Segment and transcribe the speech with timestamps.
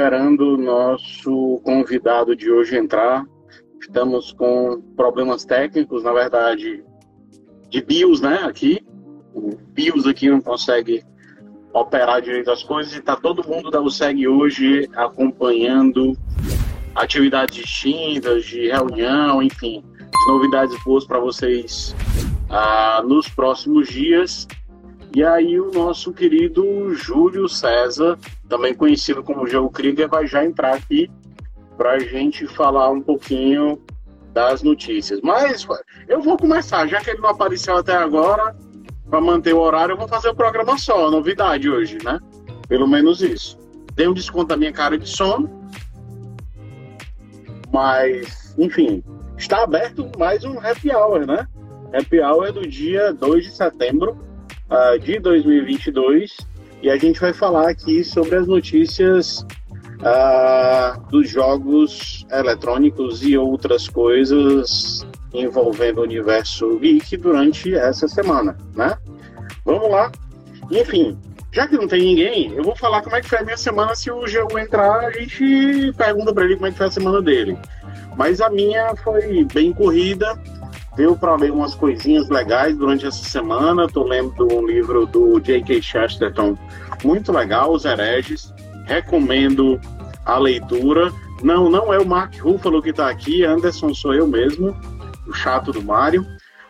[0.00, 3.22] esperando o nosso convidado de hoje entrar.
[3.78, 6.82] Estamos com problemas técnicos, na verdade,
[7.68, 8.40] de BIOS, né?
[8.44, 8.80] Aqui.
[9.34, 11.04] O BIOS aqui não consegue
[11.74, 16.16] operar direito as coisas e está todo mundo da USEG hoje acompanhando
[16.94, 19.84] atividades distintas, de reunião, enfim,
[20.28, 21.94] novidades boas para vocês
[22.48, 24.48] ah, nos próximos dias.
[25.14, 28.18] E aí o nosso querido Júlio César,
[28.50, 31.08] também conhecido como Joe Krieger, vai já entrar aqui
[31.78, 33.80] para a gente falar um pouquinho
[34.34, 35.20] das notícias.
[35.22, 35.66] Mas
[36.08, 38.54] eu vou começar, já que ele não apareceu até agora,
[39.08, 42.20] para manter o horário, eu vou fazer o programa só, novidade hoje, né?
[42.68, 43.56] Pelo menos isso.
[43.94, 45.48] Dei um desconto da minha cara de sono,
[47.72, 49.02] mas, enfim,
[49.38, 51.46] está aberto mais um happy hour, né?
[51.92, 54.18] Happy hour é do dia 2 de setembro
[54.68, 56.36] uh, de 2022
[56.82, 59.44] e a gente vai falar aqui sobre as notícias
[60.00, 68.96] uh, dos jogos eletrônicos e outras coisas envolvendo o universo geek durante essa semana, né?
[69.64, 70.10] Vamos lá.
[70.70, 71.18] Enfim,
[71.52, 73.94] já que não tem ninguém, eu vou falar como é que foi a minha semana.
[73.94, 77.20] Se o jogo entrar, a gente pergunta para ele como é que foi a semana
[77.20, 77.58] dele.
[78.16, 80.38] Mas a minha foi bem corrida
[80.96, 83.84] deu para ler umas coisinhas legais durante essa semana.
[83.84, 85.82] Estou lendo um livro do J.K.
[85.82, 86.56] Chesterton,
[87.04, 88.52] muito legal, Os Hereges.
[88.86, 89.80] Recomendo
[90.24, 91.12] a leitura.
[91.42, 94.76] Não, não é o Mark Ruffalo que está aqui, Anderson sou eu mesmo,
[95.26, 96.26] o chato do Mário.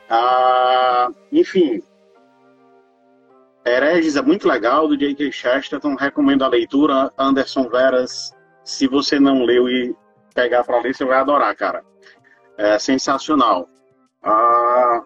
[0.08, 1.82] Ah, enfim,
[3.64, 5.30] Hereges é muito legal, do J.K.
[5.30, 7.12] Chesterton, recomendo a leitura.
[7.18, 9.94] Anderson Veras, se você não leu e
[10.34, 11.84] pegar para ler, você vai adorar, cara.
[12.56, 13.68] É sensacional.
[14.22, 15.02] Ah,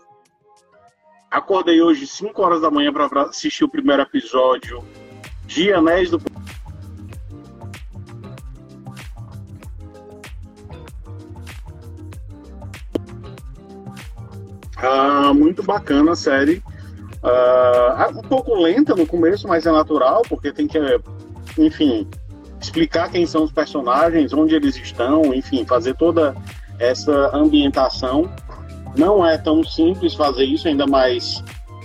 [1.31, 4.85] acordei hoje 5 horas da manhã para assistir o primeiro episódio
[5.47, 6.21] de Anéis do
[14.77, 16.63] ah, muito bacana a série.
[17.23, 20.79] Ah, um pouco lenta no começo, mas é natural, porque tem que,
[21.57, 22.09] enfim,
[22.61, 26.35] explicar quem são os personagens, onde eles estão, enfim, fazer toda
[26.79, 28.31] essa ambientação.
[28.97, 31.43] Não é tão simples fazer isso, ainda mais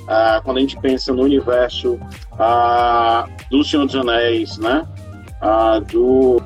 [0.08, 2.00] ah, quando a gente pensa no universo
[2.40, 4.88] ah, do Senhor dos Anéis, né?
[5.40, 6.42] Ah, do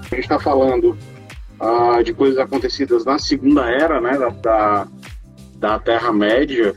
[0.00, 0.96] a gente está falando
[2.04, 4.16] de coisas acontecidas na Segunda Era, né?
[4.16, 4.88] Da, da,
[5.56, 6.74] da Terra-média,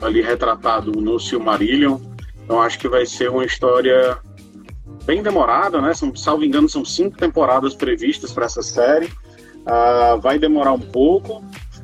[0.00, 1.98] ali retratado no Silmarillion.
[2.44, 4.16] Então acho que vai ser uma história
[5.10, 5.92] bem demorada, né?
[5.92, 9.06] São, salvo engano, são cinco temporadas previstas para essa série.
[9.06, 11.38] Uh, vai demorar um pouco.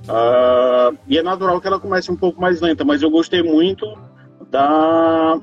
[0.07, 3.85] Uh, e é natural que ela comece um pouco mais lenta, mas eu gostei muito
[4.49, 5.41] da.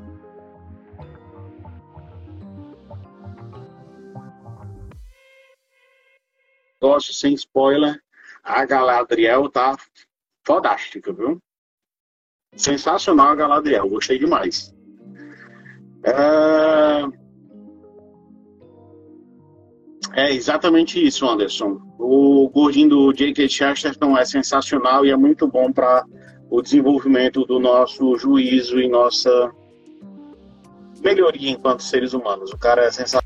[6.81, 8.01] Gosto sem spoiler.
[8.41, 9.75] A Galadriel tá
[10.45, 11.37] fodástica, viu?
[12.55, 14.73] Sensacional a Galadriel, gostei demais.
[16.05, 17.22] É...
[20.15, 21.81] É exatamente isso, Anderson.
[21.97, 23.49] O gordinho do J.K.
[23.49, 26.05] Chesterton é sensacional e é muito bom para
[26.51, 29.51] o desenvolvimento do nosso juízo e nossa
[31.03, 32.51] melhoria enquanto seres humanos.
[32.51, 33.23] O cara é sensacional.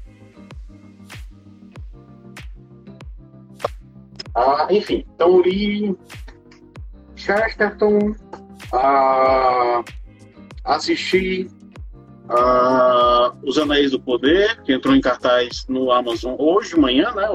[4.34, 5.94] Ah, enfim, então li
[7.16, 8.16] Chesterton,
[8.72, 9.84] ah,
[10.64, 11.50] assisti
[12.29, 17.27] Uh, Os Anéis do Poder, que entrou em cartaz no Amazon hoje de manhã, né?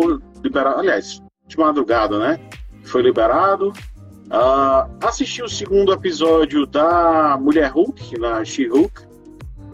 [0.42, 2.38] Liberado, aliás, de madrugada, né?
[2.84, 3.68] Foi liberado.
[3.68, 9.02] Uh, assisti o segundo episódio da Mulher Hulk, na She-Hulk,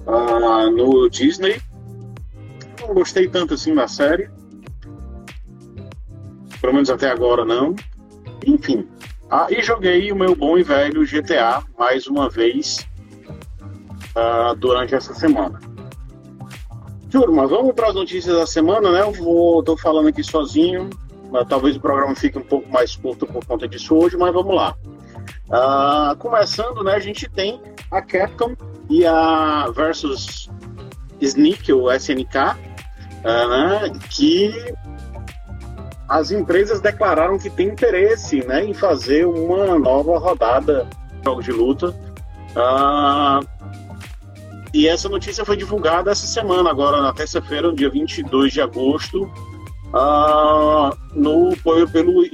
[0.06, 1.60] uh, no Disney.
[2.80, 4.30] Não gostei tanto assim da série.
[6.60, 7.74] Pelo menos até agora não.
[8.46, 8.88] Enfim.
[9.30, 12.88] Ah, e joguei o meu bom e velho GTA mais uma vez
[14.16, 15.58] uh, durante essa semana.
[17.10, 19.00] Turma, vamos para as notícias da semana, né?
[19.00, 20.90] Eu vou, tô falando aqui sozinho,
[21.48, 24.74] talvez o programa fique um pouco mais curto por conta disso hoje, mas vamos lá.
[25.48, 26.94] Uh, começando, né?
[26.94, 27.60] A gente tem
[27.90, 28.54] a Capcom
[28.90, 30.50] e a versus
[31.20, 32.56] Sneak, ou SNK, ah,
[33.24, 33.92] né?
[34.10, 34.74] Que
[36.08, 40.88] as empresas declararam que tem interesse, né, em fazer uma nova rodada
[41.18, 41.94] de jogos de luta.
[42.56, 43.46] Uh,
[44.74, 49.24] e essa notícia foi divulgada essa semana, agora na terça-feira, dia 22 de agosto,
[49.94, 51.56] uh, no,
[51.90, 52.24] pelo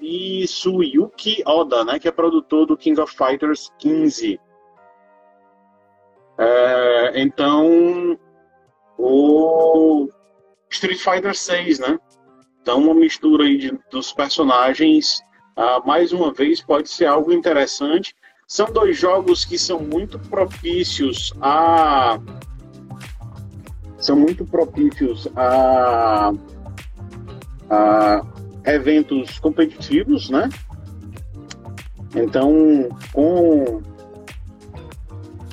[0.00, 4.40] Isuyuki Oda, né, que é produtor do King of Fighters 15.
[6.38, 8.16] É, então,
[8.96, 10.08] o
[10.70, 11.98] Street Fighter 6, né?
[12.62, 15.20] Então, uma mistura aí de, dos personagens,
[15.56, 18.14] ah, mais uma vez, pode ser algo interessante.
[18.48, 22.18] São dois jogos que são muito propícios a.
[23.98, 26.32] São muito propícios a,
[27.68, 28.22] a
[28.64, 30.48] eventos competitivos, né?
[32.16, 33.82] Então, com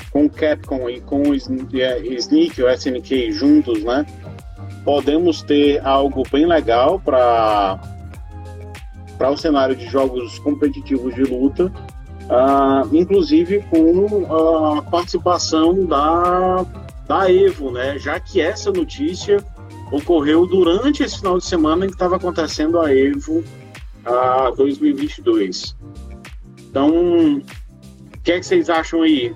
[0.09, 4.05] com Capcom e com o Sneak, o SNK juntos, né?
[4.85, 7.77] Podemos ter algo bem legal para
[9.17, 11.69] para o cenário de jogos competitivos de luta
[12.29, 16.65] uh, inclusive com a participação da,
[17.07, 17.97] da Evo, né?
[17.99, 19.43] já que essa notícia
[19.91, 23.43] ocorreu durante esse final de semana em que estava acontecendo a Evo
[24.05, 25.75] uh, 2022.
[26.69, 27.41] Então, o
[28.23, 29.33] que, é que vocês acham aí?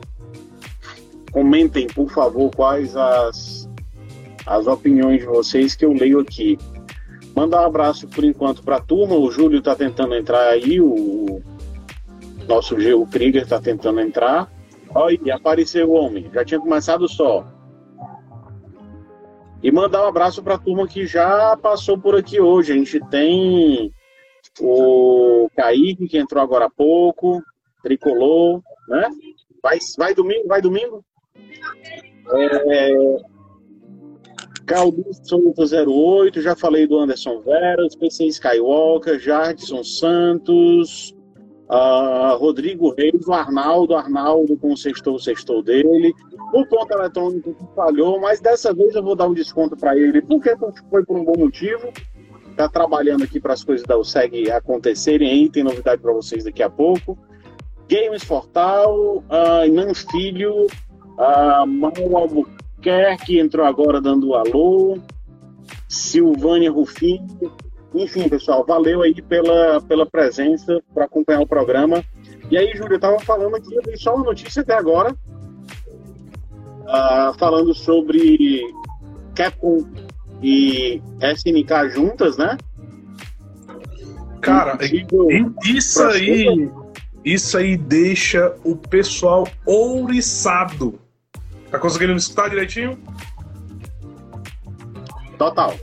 [1.32, 3.70] Comentem, por favor, quais as,
[4.46, 6.58] as opiniões de vocês que eu leio aqui.
[7.36, 9.16] Manda um abraço por enquanto para a turma.
[9.16, 11.42] O Júlio está tentando entrar aí, o
[12.50, 14.52] nosso Geo Krieger está tentando entrar.
[14.94, 16.30] Olha, apareceu o homem.
[16.34, 17.46] Já tinha começado só.
[19.62, 22.74] E mandar um abraço para a turma que já passou por aqui hoje.
[22.74, 23.94] A gente tem
[24.60, 27.42] o Kaique, que entrou agora há pouco,
[27.84, 29.10] Tricolor, né?
[29.62, 31.06] Vai, vai domingo, vai domingo.
[32.32, 32.92] É,
[34.66, 41.14] Caldisto 08, já falei do Anderson Veras, PC Skywalker, Jardson Santos,
[41.70, 46.14] Uh, Rodrigo Reis, o Arnaldo, Arnaldo com o sextou, sextou dele.
[46.52, 50.56] O ponto eletrônico falhou, mas dessa vez eu vou dar um desconto para ele, porque
[50.90, 51.90] foi por um bom motivo.
[52.50, 56.70] Está trabalhando aqui para as coisas da USEG acontecerem tem novidade para vocês daqui a
[56.70, 57.16] pouco.
[57.88, 64.98] Games Fortal, uh, Filho, uh, Mauro Albuquerque entrou agora dando alô,
[65.88, 67.28] Silvânia Rufino,
[67.94, 72.04] enfim, pessoal, valeu aí pela, pela presença para acompanhar o programa.
[72.50, 75.16] E aí, Júlio, eu estava falando aqui, eu dei só uma notícia até agora,
[76.84, 78.62] uh, falando sobre
[79.36, 79.88] Capcom
[80.42, 82.58] e SNK juntas, né?
[84.42, 84.78] Cara,
[85.66, 86.72] isso aí,
[87.26, 91.00] isso aí deixa o pessoal ouriçado.
[91.70, 92.98] Tá conseguindo escutar direitinho?
[95.38, 95.76] Total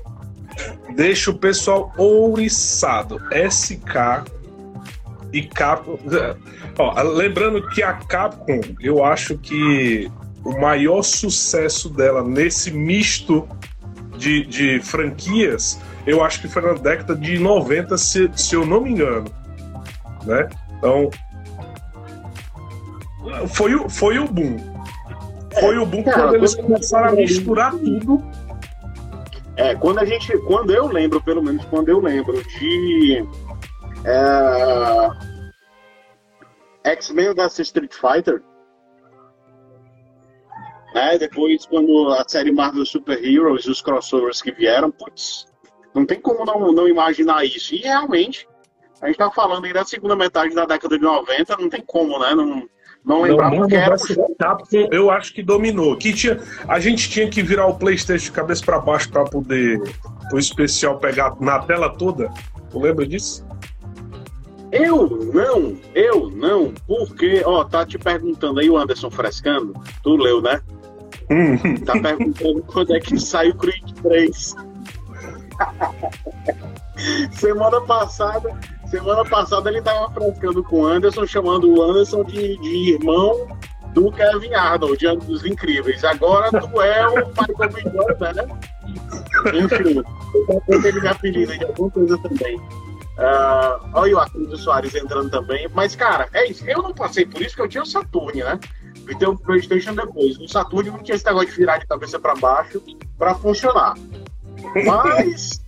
[0.96, 3.20] deixa o pessoal ouriçado.
[3.30, 4.24] SK
[5.32, 5.98] e Capcom.
[6.78, 10.10] Ó, lembrando que a Capcom, eu acho que
[10.42, 13.46] o maior sucesso dela nesse misto
[14.16, 18.80] de, de franquias, eu acho que foi na década de 90, se, se eu não
[18.80, 19.30] me engano.
[20.24, 20.48] Né?
[20.78, 21.10] Então.
[23.48, 24.56] Foi foi o boom.
[25.60, 28.22] Foi o boom quando eles começaram a misturar tudo
[29.56, 33.24] é, quando a gente, quando eu lembro, pelo menos quando eu lembro de
[34.04, 35.10] é,
[36.90, 38.42] X-Men vs Street Fighter,
[40.94, 41.18] né?
[41.18, 45.46] Depois quando a série Marvel Super Heroes e os crossovers que vieram, putz,
[45.94, 47.74] não tem como não, não imaginar isso.
[47.74, 48.48] E realmente,
[49.00, 52.18] a gente tá falando aí da segunda metade da década de 90, não tem como,
[52.18, 52.34] né?
[52.34, 52.68] Não,
[53.06, 53.96] não lembrava que era.
[54.36, 55.96] Capcom, eu acho que dominou.
[55.96, 59.80] Que tinha, a gente tinha que virar o PlayStation de cabeça para baixo para poder
[60.32, 62.28] o especial pegar na tela toda.
[62.68, 63.46] Tu lembra disso?
[64.72, 69.72] Eu não, eu não, porque, ó, tá te perguntando aí o Anderson frescando,
[70.02, 70.60] tu leu, né?
[71.30, 71.76] Hum.
[71.84, 74.54] tá perguntando quando é que sai o Creed 3.
[77.30, 82.94] Semana passada, Semana passada ele tava frescando com o Anderson, chamando o Anderson de, de
[82.94, 83.48] irmão
[83.92, 86.04] do Kevin Arnold, de dos Incríveis.
[86.04, 87.82] Agora tu é o Michael B.
[87.90, 88.46] Jordan, né?
[89.54, 90.02] Enfim,
[90.86, 92.56] ele me apelida de alguma coisa também.
[93.16, 95.68] Uh, olha o Arthur Soares entrando também.
[95.74, 96.68] Mas, cara, é isso.
[96.68, 98.60] Eu não passei por isso, porque eu tinha o Saturn, né?
[99.08, 100.38] E tem o PlayStation depois.
[100.38, 102.82] No Saturn não tinha esse negócio de virar de cabeça para baixo
[103.18, 103.94] para funcionar.
[104.84, 105.62] Mas.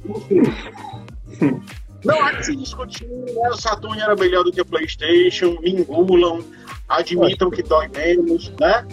[2.05, 3.49] Não há que se discutir, né?
[3.51, 6.45] O Saturn era melhor do que o PlayStation, me engulam,
[6.89, 8.87] admitam que dói menos, né?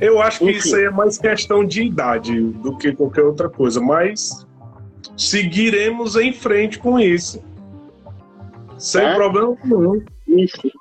[0.00, 0.58] Eu acho que Enfim.
[0.58, 4.46] isso aí é mais questão de idade do que qualquer outra coisa, mas
[5.16, 7.42] seguiremos em frente com isso.
[8.78, 9.14] Sem é?
[9.14, 10.04] problema nenhum.
[10.26, 10.72] Enfim.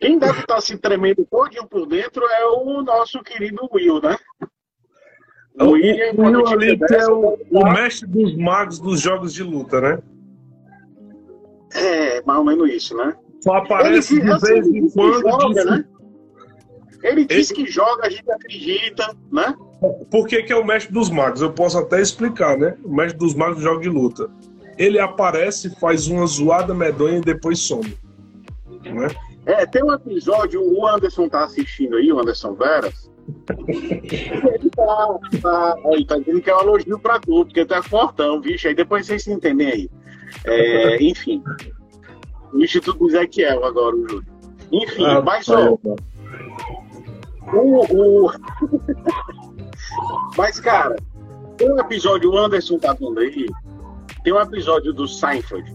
[0.00, 4.16] Quem deve estar se tremendo todinho por dentro é o nosso querido Will, né?
[5.58, 9.98] O William, Will ali é o, o mestre dos magos dos jogos de luta, né?
[11.76, 13.14] É, mais ou menos isso, né?
[13.40, 15.20] Só aparece ele, de assim, vez em quando.
[15.20, 15.84] Joga, né?
[17.02, 17.64] Ele diz ele...
[17.64, 19.54] que joga, a gente acredita, né?
[20.10, 21.42] Por que, que é o mestre dos magos?
[21.42, 22.76] Eu posso até explicar, né?
[22.82, 24.30] O mestre dos magos joga de luta.
[24.78, 27.96] Ele aparece, faz uma zoada medonha e depois some.
[28.84, 29.08] Né?
[29.44, 33.10] É, tem um episódio, o Anderson tá assistindo aí, o Anderson Veras.
[33.58, 38.40] ele tá, tá, ele tá dizendo que é um elogio pra tu, porque é fortão,
[38.40, 38.66] bicho.
[38.66, 39.90] Aí depois vocês se entendem aí.
[40.44, 41.42] É, enfim.
[42.52, 44.26] O Instituto Ezequiel agora, o Júlio.
[44.72, 45.78] Enfim, ah, mas ó.
[47.52, 48.32] O, o...
[50.36, 50.96] mas, cara,
[51.56, 53.46] tem um episódio, o Anderson tá vendo aí,
[54.24, 55.72] tem um episódio do Seinfeld,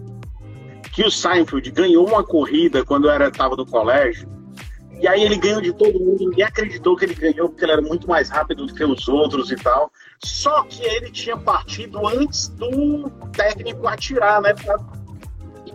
[0.92, 4.28] que o Seinfeld ganhou uma corrida quando era estava no colégio,
[5.02, 7.82] e aí ele ganhou de todo mundo, ninguém acreditou que ele ganhou, porque ele era
[7.82, 9.92] muito mais rápido do que os outros e tal.
[10.24, 14.54] Só que ele tinha partido antes do técnico atirar, né?
[14.54, 14.78] Pra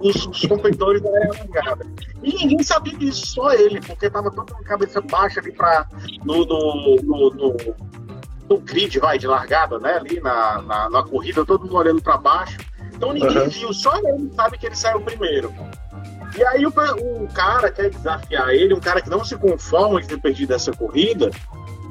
[0.01, 1.87] os, os competidores da largada.
[2.23, 5.87] E ninguém sabia disso, só ele, porque tava todo com a cabeça baixa ali pra,
[6.25, 7.57] no, no, no, no,
[8.49, 9.95] no grid vai, de largada, né?
[9.95, 12.59] Ali na, na, na corrida, todo mundo olhando para baixo.
[12.95, 13.49] Então ninguém uhum.
[13.49, 15.53] viu, só ele sabe que ele saiu primeiro.
[16.37, 20.09] E aí o, o cara quer desafiar ele, um cara que não se conforma de
[20.09, 21.31] ter perdido essa corrida,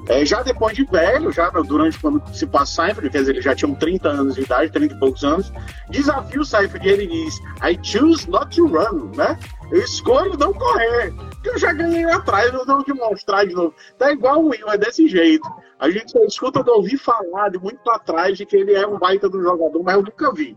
[0.08, 3.56] é, já depois de velho, já durante quando se passa Seinfeld, quer dizer, ele já
[3.56, 5.52] tinha 30 anos de idade, 30 e poucos anos,
[5.90, 9.38] desafia o Seinfeld e ele diz: I choose not to run, né?
[9.72, 13.74] Eu escolho não correr, que eu já ganhei atrás, eu não demonstrar de novo.
[13.98, 15.50] Tá igual o Will, é desse jeito.
[15.80, 18.86] A gente só escuta de ouvir falar de muito pra trás de que ele é
[18.86, 20.56] um baita do jogador, mas eu nunca vi.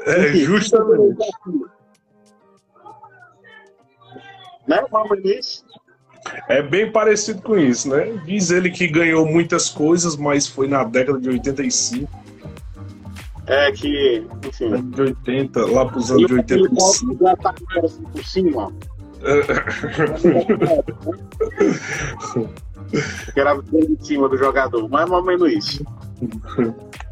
[0.00, 1.18] É, justamente.
[4.66, 5.69] Né, Vamos nisso.
[6.48, 8.12] É bem parecido com isso, né?
[8.24, 12.08] Diz ele que ganhou muitas coisas, mas foi na década de 85.
[13.46, 14.90] É que, enfim.
[14.90, 17.18] De 80, lá para os anos de 85.
[17.20, 18.72] Já tá assim por cima,
[23.32, 25.84] que era bem em cima do jogador, mais ou menos isso.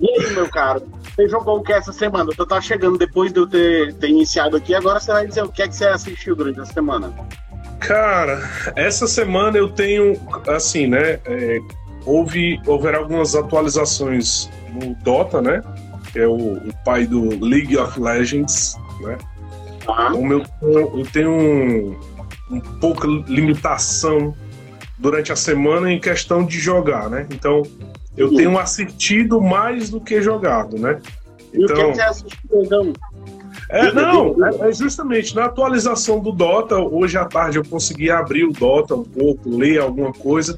[0.01, 0.83] E aí, meu caro,
[1.15, 2.31] você jogou o que essa semana?
[2.37, 5.49] Tu tá chegando depois de eu ter, ter iniciado aqui, agora você vai dizer o
[5.49, 7.13] que é que você assistiu durante a semana.
[7.81, 11.21] Cara, essa semana eu tenho, assim, né?
[11.25, 11.59] É,
[12.05, 15.63] houve, houver algumas atualizações no Dota, né?
[16.13, 19.17] Que é o, o pai do League of Legends, né?
[19.83, 20.45] Então, eu,
[20.99, 21.99] eu tenho um,
[22.51, 24.35] um pouca limitação
[24.99, 27.27] durante a semana em questão de jogar, né?
[27.31, 27.63] Então,
[28.17, 31.01] eu tenho assistido mais do que jogado, né?
[31.55, 32.93] Então, e o que então você assistiu, então?
[33.71, 38.45] É, não, é, é, justamente na atualização do Dota, hoje à tarde eu consegui abrir
[38.45, 40.57] o Dota um pouco, ler alguma coisa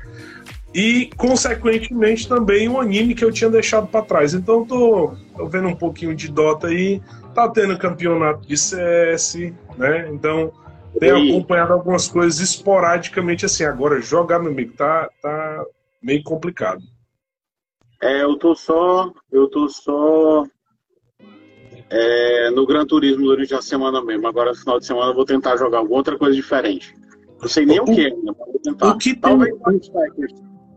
[0.72, 4.34] e, consequentemente, também um anime que eu tinha deixado para trás.
[4.34, 7.02] Então, tô, tô vendo um pouquinho de Dota aí,
[7.34, 10.08] tá tendo campeonato de CS, né?
[10.12, 10.52] Então,
[10.98, 13.64] tenho acompanhado algumas coisas esporadicamente assim.
[13.64, 15.64] Agora, jogar, meu amigo, tá, tá
[16.00, 16.82] meio complicado.
[18.00, 20.46] É, eu tô só, eu tô só
[21.90, 24.26] é, no Gran Turismo durante a semana mesmo.
[24.26, 26.94] Agora, no final de semana, eu vou tentar jogar alguma outra coisa diferente.
[27.40, 28.90] Não sei nem o, o que ainda, mas vou tentar.
[28.90, 29.52] O que Talvez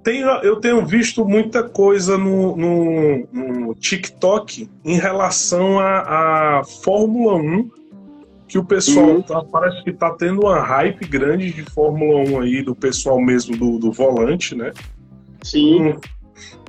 [0.03, 7.69] tem, eu tenho visto muita coisa no, no, no TikTok em relação à Fórmula 1,
[8.45, 9.21] que o pessoal uhum.
[9.21, 13.55] tá, parece que está tendo uma hype grande de Fórmula 1 aí, do pessoal mesmo
[13.55, 14.73] do, do volante, né?
[15.41, 15.81] Sim.
[15.81, 15.99] Um,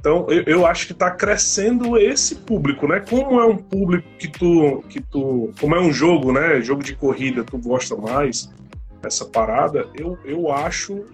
[0.05, 3.01] então, eu, eu acho que está crescendo esse público, né?
[3.01, 5.51] Como é um público que tu, que tu.
[5.59, 6.61] Como é um jogo, né?
[6.61, 8.53] Jogo de corrida, tu gosta mais
[9.03, 11.07] essa parada, eu, eu acho.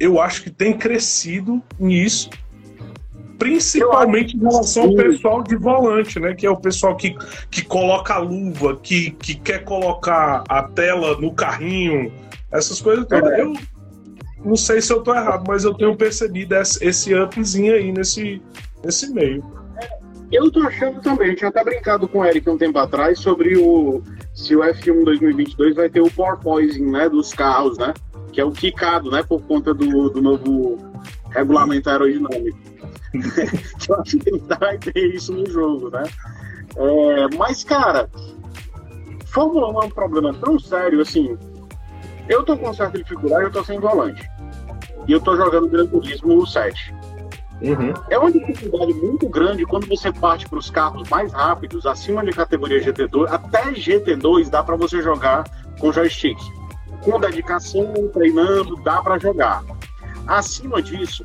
[0.00, 2.28] Eu acho que tem crescido nisso,
[3.38, 6.34] principalmente em relação ao pessoal de volante, né?
[6.34, 7.16] Que é o pessoal que,
[7.52, 12.12] que coloca a luva, que, que quer colocar a tela no carrinho,
[12.50, 13.32] essas coisas todas.
[13.32, 13.42] É.
[13.42, 13.52] Eu,
[14.44, 18.42] não sei se eu estou errado, mas eu tenho percebido esse upzinho aí nesse,
[18.84, 19.44] nesse meio.
[20.30, 23.56] Eu tô achando também, eu tinha até brincado com o Eric um tempo atrás sobre
[23.56, 24.02] o
[24.34, 27.92] se o F1 2022 vai ter o porpoising, né, dos carros, né,
[28.32, 30.78] que é o quicado, né, por conta do, do novo
[31.30, 32.58] regulamento aerodinâmico.
[33.12, 36.04] eu acho que vai ter isso no jogo, né.
[36.76, 38.08] É, mas, cara,
[39.26, 41.36] Fórmula 1 é um problema tão sério, assim,
[42.26, 44.26] eu tô com certa dificuldade, eu tô sem volante.
[45.06, 46.94] E eu tô jogando Gran Turismo 7.
[47.62, 47.94] Uhum.
[48.10, 52.32] É uma dificuldade muito grande quando você parte para os carros mais rápidos, acima de
[52.32, 55.44] categoria GT2, até GT2 dá para você jogar
[55.78, 56.38] com joystick.
[57.02, 59.62] Com dedicação, treinando, dá para jogar.
[60.26, 61.24] Acima disso,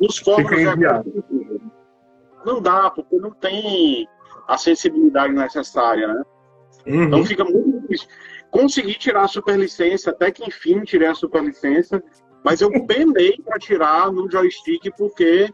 [0.00, 0.76] Nos fóruns é
[2.44, 4.08] não dá, porque não tem
[4.48, 6.22] a sensibilidade necessária, né?
[6.86, 7.04] Uhum.
[7.04, 8.08] Então fica muito difícil.
[8.52, 12.04] Consegui tirar a superlicência, até que enfim tirei a superlicência,
[12.44, 15.52] mas eu penei para tirar no joystick porque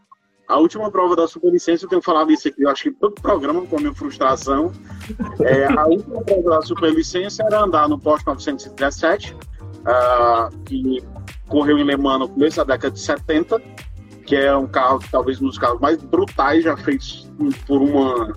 [0.48, 3.64] a última prova da superlicência, eu tenho falado isso aqui, eu acho que todo programa
[3.66, 4.72] com a minha frustração.
[5.40, 11.04] É, a última prova da superlicência era andar no Porsche 917, uh, que
[11.48, 13.62] correu em Le Mans no começo da década de 70,
[14.24, 17.30] que é um carro, talvez um dos carros mais brutais já feitos
[17.66, 18.34] por uma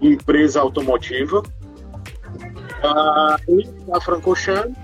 [0.00, 1.42] empresa automotiva.
[2.82, 4.76] Uh, e a Francochamps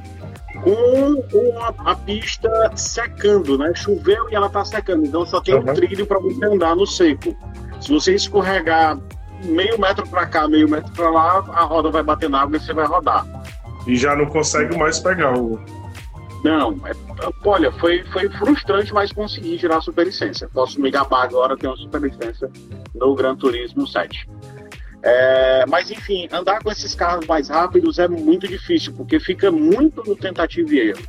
[0.63, 3.73] com, com a, pista secando, né?
[3.75, 5.61] Choveu e ela está secando, então só tem uhum.
[5.61, 7.37] um trilho para você andar no seco.
[7.81, 8.99] Se você escorregar
[9.45, 12.61] meio metro para cá, meio metro para lá, a roda vai bater na água e
[12.61, 13.27] você vai rodar.
[13.87, 15.59] E já não consegue mais pegar o.
[16.45, 16.93] Não, é,
[17.45, 20.49] olha, foi, foi frustrante, mas consegui tirar a superlicência.
[20.53, 22.51] Posso me gabar agora, tenho a superlicência
[22.95, 24.29] no Gran Turismo 7.
[25.02, 30.02] É, mas enfim, andar com esses carros mais rápidos é muito difícil, porque fica muito
[30.04, 31.02] no tentativa e erro.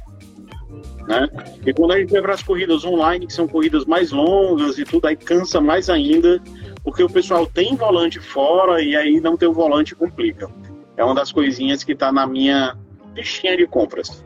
[1.07, 1.29] Né?
[1.65, 4.85] E quando a gente vai para as corridas online, que são corridas mais longas e
[4.85, 6.41] tudo, aí cansa mais ainda,
[6.83, 10.49] porque o pessoal tem volante fora e aí não ter o volante complica.
[10.97, 12.75] É uma das coisinhas que está na minha
[13.15, 14.23] fichinha de compras.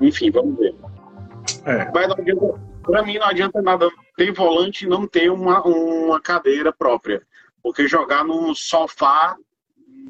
[0.00, 0.74] Enfim, vamos ver.
[1.64, 1.90] É.
[1.92, 7.22] Mas mim não adianta nada ter volante e não ter uma, uma cadeira própria.
[7.66, 9.36] Porque jogar no sofá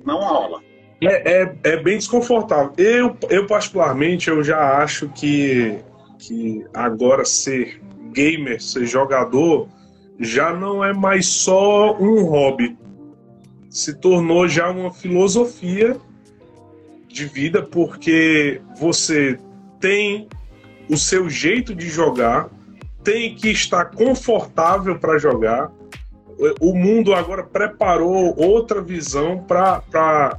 [0.04, 0.62] não rola.
[1.00, 2.70] É, é, é, bem desconfortável.
[2.76, 5.78] Eu, eu, particularmente, eu já acho que,
[6.18, 7.80] que agora ser
[8.12, 9.70] gamer, ser jogador,
[10.20, 12.76] já não é mais só um hobby.
[13.70, 15.96] Se tornou já uma filosofia
[17.08, 19.38] de vida, porque você
[19.80, 20.28] tem
[20.90, 22.50] o seu jeito de jogar,
[23.02, 25.72] tem que estar confortável para jogar,
[26.60, 30.38] o mundo agora preparou outra visão para.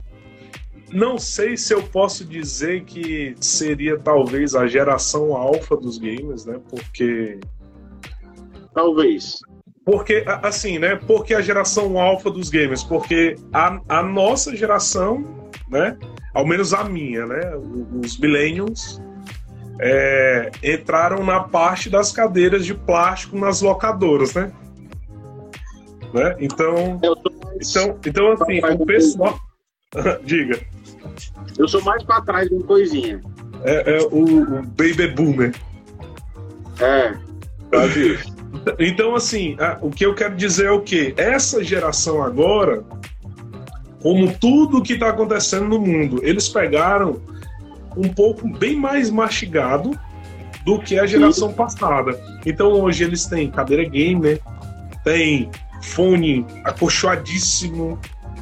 [0.91, 6.59] Não sei se eu posso dizer que seria talvez a geração alfa dos games, né?
[6.69, 7.39] Porque.
[8.73, 9.39] Talvez.
[9.83, 10.95] Porque, assim, né?
[10.95, 12.83] Porque a geração alfa dos gamers?
[12.83, 15.97] Porque a, a nossa geração, né?
[16.33, 17.41] Ao menos a minha, né?
[18.03, 19.01] Os millennials,
[19.79, 24.51] é, entraram na parte das cadeiras de plástico nas locadoras, né?
[26.17, 26.35] Né?
[26.39, 26.99] Então,
[27.59, 29.39] então, então assim, o pessoal.
[30.25, 30.59] Diga.
[31.57, 33.21] Eu sou mais para trás de uma coisinha.
[33.63, 35.55] É, é o, o, Baby Boomer.
[36.79, 37.13] É.
[38.79, 41.13] Então, assim, o que eu quero dizer é o que?
[41.17, 42.83] Essa geração agora,
[44.01, 47.21] como tudo que está acontecendo no mundo, eles pegaram
[47.95, 49.97] um pouco bem mais mastigado
[50.65, 51.55] do que a geração Sim.
[51.55, 52.19] passada.
[52.45, 54.39] Então hoje eles têm cadeira gamer,
[55.03, 55.49] tem
[55.81, 57.99] fone acolchoadíssimo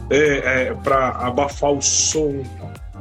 [0.09, 2.43] é, é, para abafar o som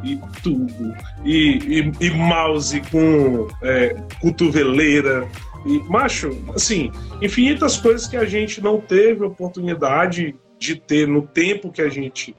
[0.03, 0.95] e tudo.
[1.25, 5.29] E, e, e mouse com é, cotoveleira.
[5.67, 6.93] E, macho, assim,
[7.23, 12.37] infinitas coisas que a gente não teve oportunidade de ter no tempo que a gente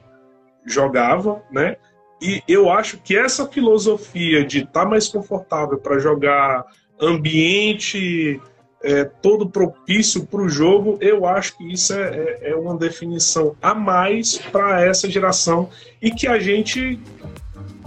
[0.64, 1.76] jogava, né?
[2.20, 6.64] E eu acho que essa filosofia de estar tá mais confortável para jogar
[7.00, 8.40] ambiente
[8.82, 13.54] é, todo propício para o jogo, eu acho que isso é, é, é uma definição
[13.60, 15.68] a mais para essa geração
[16.00, 17.00] e que a gente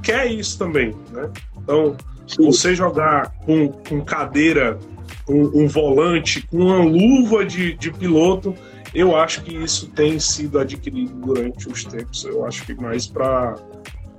[0.04, 0.96] quer isso também.
[1.12, 1.30] Né?
[1.58, 1.96] Então,
[2.28, 2.46] Sim.
[2.46, 4.80] você jogar com, com cadeira,
[5.26, 8.56] com um volante, com uma luva de, de piloto,
[8.94, 12.26] eu acho que isso tem sido adquirido durante os tempos.
[12.26, 13.56] Eu acho que mais para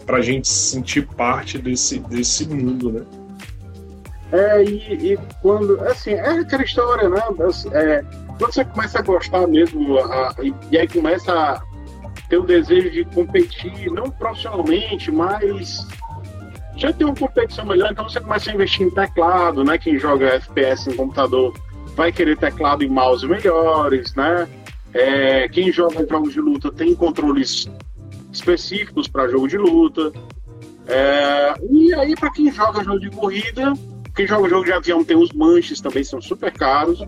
[0.06, 3.19] a gente sentir parte desse, desse mundo, né?
[4.32, 7.20] É, e, e, quando, assim, é aquela história, né?
[7.72, 8.04] É,
[8.38, 11.62] quando você começa a gostar mesmo, a, e, e, aí começa a
[12.28, 15.86] ter o desejo de competir, não profissionalmente, mas
[16.76, 19.76] já tem uma competição melhor, então você começa a investir em teclado, né?
[19.76, 21.52] Quem joga FPS em computador
[21.96, 24.48] vai querer teclado e mouse melhores, né?
[24.94, 27.68] É, quem joga jogos de luta tem controles
[28.32, 30.12] específicos para jogo de luta.
[30.86, 33.72] É, e aí, para quem joga jogo de corrida,
[34.14, 37.00] quem joga jogo de avião tem os manches, também são super caros.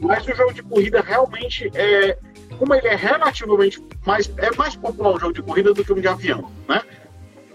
[0.00, 2.18] Mas o jogo de corrida realmente é.
[2.58, 4.32] Como ele é relativamente mais.
[4.36, 6.82] É mais popular o jogo de corrida do que um de avião, né?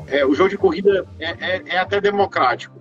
[0.07, 2.79] É, o jogo de corrida é, é, é até democrático.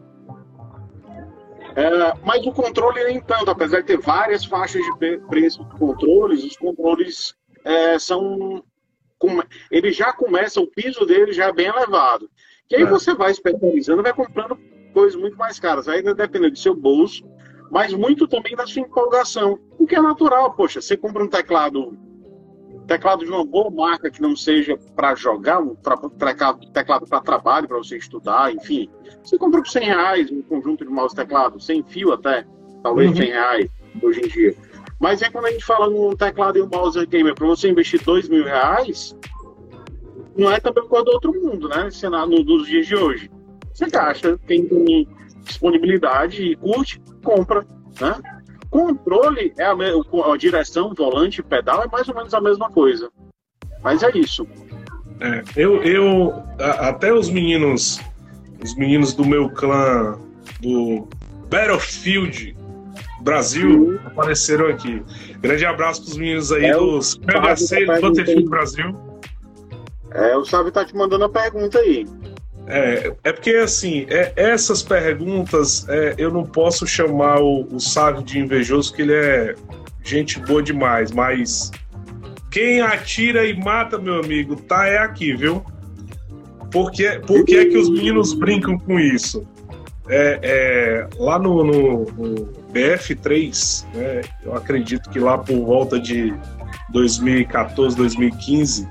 [1.77, 6.45] É, mas o controle nem tanto, apesar de ter várias faixas de preço de controles,
[6.45, 8.65] os controles é, são.
[9.71, 12.29] Ele já começa, o piso dele já é bem elevado.
[12.71, 12.87] E aí é.
[12.87, 14.59] você vai especializando, vai comprando
[14.91, 15.89] coisas muito mais caras.
[15.89, 17.25] Ainda depende do seu bolso,
[17.71, 19.59] mas muito também da sua empolgação.
[19.77, 21.97] Porque é natural, poxa, você compra um teclado
[22.91, 25.77] teclado de uma boa marca que não seja para jogar, um
[26.73, 28.91] teclado para trabalho, para você estudar, enfim.
[29.23, 32.45] Você compra por 100 reais um conjunto de mouse teclado, sem fio até,
[32.83, 33.17] talvez uhum.
[33.17, 33.71] 100 reais
[34.03, 34.57] hoje em dia.
[34.99, 38.03] Mas é quando a gente fala num teclado e um mouse gamer, para você investir
[38.03, 39.17] 2 mil reais,
[40.37, 41.89] não é também coisa do outro mundo, né?
[42.29, 43.31] No, dos dias de hoje.
[43.73, 45.09] Você gasta, quem tem
[45.45, 47.65] disponibilidade e curte, compra,
[48.01, 48.17] né?
[48.71, 53.11] Controle é a, a direção, volante, pedal é mais ou menos a mesma coisa.
[53.83, 54.47] Mas é isso.
[55.21, 58.01] É, eu, eu até os meninos,
[58.63, 60.19] os meninos do meu clã
[60.61, 61.09] do
[61.51, 62.57] Battlefield
[63.21, 64.07] Brasil Sim.
[64.07, 65.03] apareceram aqui.
[65.41, 68.95] Grande abraço para os meninos aí é dos PHC do Battlefield Brasil.
[70.13, 72.07] É, o Sábio tá te mandando a pergunta aí.
[72.71, 78.39] É, é porque, assim, é, essas perguntas é, eu não posso chamar o, o de
[78.39, 79.55] invejoso, que ele é
[80.05, 81.71] gente boa demais, mas
[82.51, 85.65] quem atira e mata, meu amigo, tá é aqui, viu?
[86.71, 89.47] Por que, por que, é que os meninos brincam com isso?
[90.09, 92.35] É, é, lá no, no, no
[92.73, 96.35] BF3, né, eu acredito que lá por volta de
[96.91, 98.89] 2014, 2015,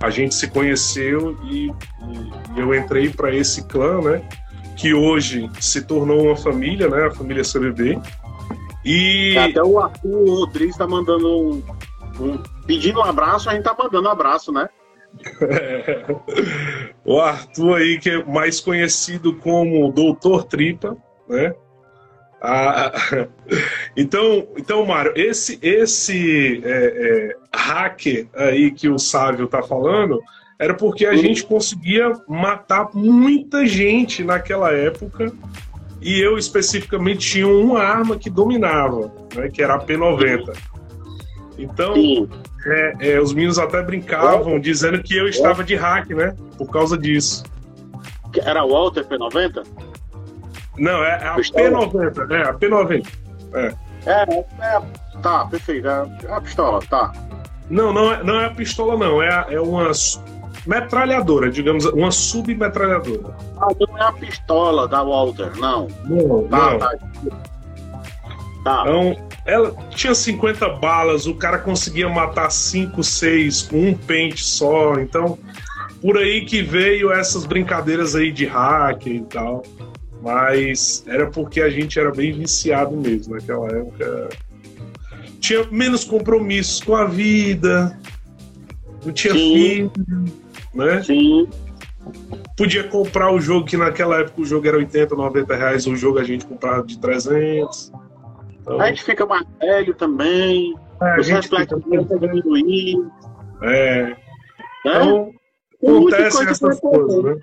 [0.00, 4.22] a gente se conheceu e, e eu entrei para esse clã, né?
[4.76, 7.06] Que hoje se tornou uma família, né?
[7.06, 7.98] A família CBB.
[8.84, 11.62] E até o Arthur Rodrigues está mandando um,
[12.20, 14.68] um, pedindo um abraço, a gente tá mandando um abraço, né?
[17.04, 20.96] o Arthur aí que é mais conhecido como Doutor Tripa,
[21.28, 21.54] né?
[22.40, 22.92] Ah,
[23.96, 30.20] então, então, Mário, esse, esse é, é, hacker aí que o Sávio tá falando
[30.58, 35.32] era porque a gente conseguia matar muita gente naquela época
[36.00, 40.56] e eu especificamente tinha uma arma que dominava, né, que era a P90.
[41.58, 41.94] Então,
[42.66, 46.36] é, é, os meninos até brincavam dizendo que eu estava de hack, né?
[46.56, 47.42] Por causa disso.
[48.44, 49.66] Era o Walter P90?
[50.78, 53.06] Não, é, é a P90, é a P90.
[53.54, 53.74] É.
[54.06, 54.22] É,
[54.60, 54.82] é,
[55.22, 55.88] tá, perfeito.
[55.88, 57.12] É, é a pistola, tá.
[57.68, 59.22] Não, não é, não é a pistola, não.
[59.22, 59.90] É, é uma
[60.66, 63.34] metralhadora, digamos, uma submetralhadora.
[63.60, 65.88] Ah, não é a pistola da Walter, não.
[66.04, 66.78] Não, tá, não.
[66.78, 66.90] Tá.
[68.64, 68.82] tá.
[68.82, 74.98] Então, ela tinha 50 balas, o cara conseguia matar 5, 6 com um pente só.
[75.00, 75.38] Então,
[76.00, 79.62] por aí que veio essas brincadeiras aí de hack e tal.
[80.22, 84.28] Mas era porque a gente era bem viciado mesmo naquela época.
[85.40, 87.96] Tinha menos compromissos com a vida,
[89.04, 89.54] não tinha Sim.
[89.54, 89.92] filho,
[90.74, 91.02] né?
[91.02, 91.48] Sim.
[92.56, 96.18] Podia comprar o jogo, que naquela época o jogo era 80, 90 reais, o jogo
[96.18, 97.92] a gente comprava de 300.
[98.60, 98.80] Então...
[98.80, 102.96] A gente fica mais velho também, é, os reflexos começam diminuir.
[103.62, 104.16] É.
[104.80, 105.32] Então,
[105.82, 107.36] acontecem essas coisas, né?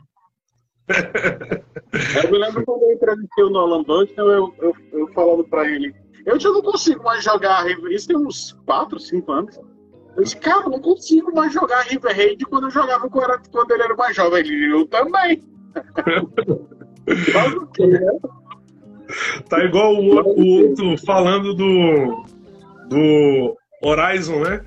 [0.88, 5.94] Eu me lembro quando eu entrevistei o Nolan Bushnell, eu, eu, eu falando pra ele,
[6.26, 9.60] eu já não consigo mais jogar River Isso tem uns 4, 5 anos.
[10.18, 13.96] Eu disse, cara, não consigo mais jogar River Raid quando eu jogava quando ele era
[13.96, 14.40] mais jovem.
[14.40, 15.44] Ele, eu também.
[19.50, 22.24] tá igual o, o outro falando do,
[22.88, 24.66] do Horizon, né?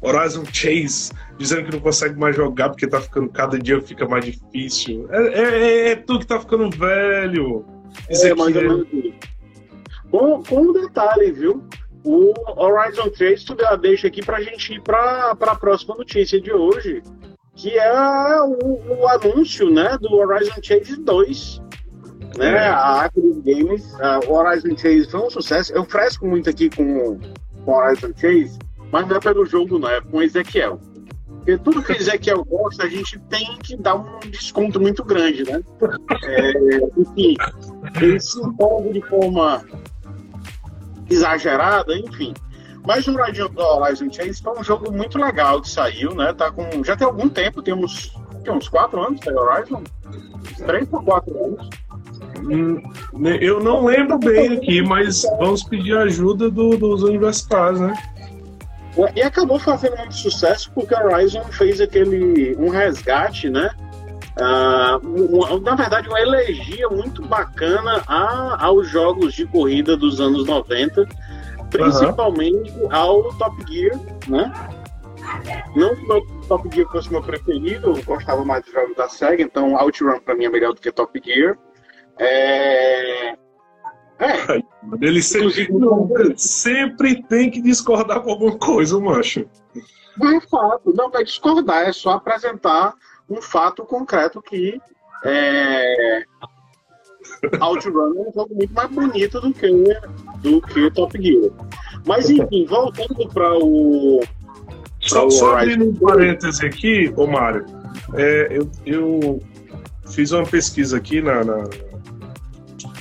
[0.00, 1.10] Horizon Chase
[1.42, 5.06] dizendo que não consegue mais jogar porque tá ficando, cada dia fica mais difícil.
[5.10, 7.64] É, é, é, é tu que tá ficando velho.
[8.08, 8.86] é, mais ou menos
[10.12, 11.64] com, com um detalhe, viu?
[12.04, 17.02] O Horizon 3, tu deixa aqui pra gente ir pra, pra próxima notícia de hoje,
[17.54, 21.62] que é o, o anúncio, né, do Horizon Chase 2.
[22.36, 22.68] Né, é.
[22.68, 23.94] a Active Games,
[24.28, 25.72] o Horizon Chase foi um sucesso.
[25.72, 27.18] Eu fresco muito aqui com
[27.64, 28.58] o Horizon Chase,
[28.90, 30.78] mas não é pelo jogo, não, é com o Ezequiel.
[31.42, 35.42] Porque tudo que o Ezequiel gosta, a gente tem que dar um desconto muito grande,
[35.42, 35.60] né?
[36.24, 36.52] É,
[36.96, 37.34] enfim,
[38.00, 39.64] ele se empolga de forma
[41.10, 42.32] exagerada, enfim.
[42.86, 46.32] Mas o Horizon Chase foi um jogo muito legal que saiu, né?
[46.32, 48.12] Tá com, já tem algum tempo, tem uns,
[48.70, 49.82] quatro anos, tá Horizon?
[50.64, 51.68] Três ou quatro anos.
[52.38, 52.80] Hum,
[53.40, 57.94] eu não lembro bem aqui, mas vamos pedir ajuda do, dos universitários, né?
[59.14, 63.70] E acabou fazendo muito sucesso porque a Horizon fez aquele um resgate, né?
[64.36, 71.06] Uh, na verdade, uma elegia muito bacana a, aos jogos de corrida dos anos 90,
[71.70, 72.88] principalmente uhum.
[72.90, 74.52] ao Top Gear, né?
[75.76, 79.42] Não que o Top Gear fosse meu preferido, eu gostava mais dos jogos da SEGA,
[79.42, 81.56] então OutRun para mim é melhor do que Top Gear.
[82.18, 83.32] É...
[84.18, 84.62] É.
[85.00, 85.68] Ele sempre,
[86.36, 89.46] sempre tem que discordar com alguma coisa, macho.
[90.18, 92.94] Não é fato, não vai discordar, é só apresentar
[93.28, 94.80] um fato concreto que
[95.24, 96.24] é,
[97.60, 99.68] Outrun é um jogo muito mais bonito do que,
[100.40, 101.50] do que Top Gear.
[102.06, 104.20] Mas enfim, voltando para o.
[105.00, 107.66] Só, só abrindo um parêntese aqui, ô Mário,
[108.14, 109.42] é, eu, eu
[110.08, 111.64] fiz uma pesquisa aqui na, na,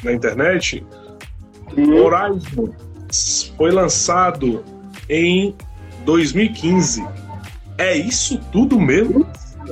[0.04, 0.84] na internet.
[1.78, 2.74] Horizon
[3.58, 4.64] foi lançado
[5.10, 5.56] em
[6.06, 7.06] 2015.
[7.78, 9.26] É isso tudo mesmo?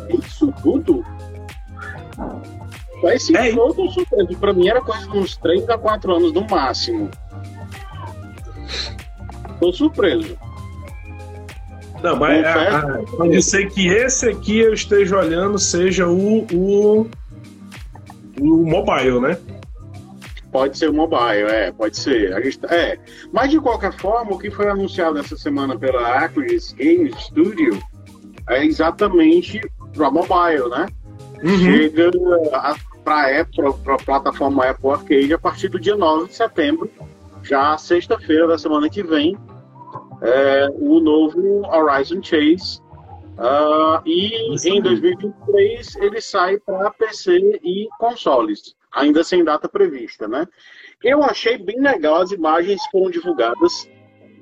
[0.09, 1.05] É isso tudo?
[3.01, 3.51] Mas sim, é.
[3.51, 4.37] eu tô surpreso.
[4.37, 7.09] Pra mim era coisa de uns 3 a 4 anos no máximo.
[9.59, 10.37] Tô surpreso.
[12.01, 12.45] Não, mas
[13.11, 17.09] pode ser que esse aqui eu esteja olhando seja o, o,
[18.39, 19.37] o mobile, né?
[20.51, 22.33] Pode ser o mobile, é, pode ser.
[22.33, 22.97] A gente, é.
[23.31, 27.79] Mas de qualquer forma, o que foi anunciado essa semana pela Acris Games Studio
[28.49, 29.61] é exatamente
[29.93, 30.87] para mobile, né?
[31.43, 31.57] Uhum.
[31.57, 32.11] Chega
[33.03, 36.89] para a plataforma Apple Arcade a partir do dia 9 de setembro,
[37.43, 39.37] já sexta-feira da semana que vem,
[40.21, 42.81] é, o novo Horizon Chase.
[43.37, 50.27] Uh, e Isso em 2023 ele sai para PC e consoles ainda sem data prevista,
[50.27, 50.47] né?
[51.03, 53.89] Eu achei bem legal as imagens que foram divulgadas.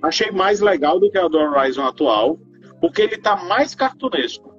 [0.01, 2.39] Achei mais legal do que a do Horizon atual,
[2.79, 4.55] porque ele está mais cartunesco.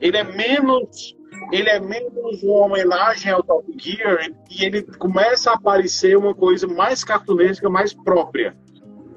[0.00, 1.16] Ele é menos
[1.52, 6.66] ele é menos uma homenagem ao Top Gear e ele começa a aparecer uma coisa
[6.66, 8.56] mais cartunesca, mais própria.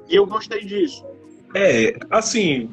[0.08, 1.04] E eu gostei disso.
[1.54, 2.70] É, assim,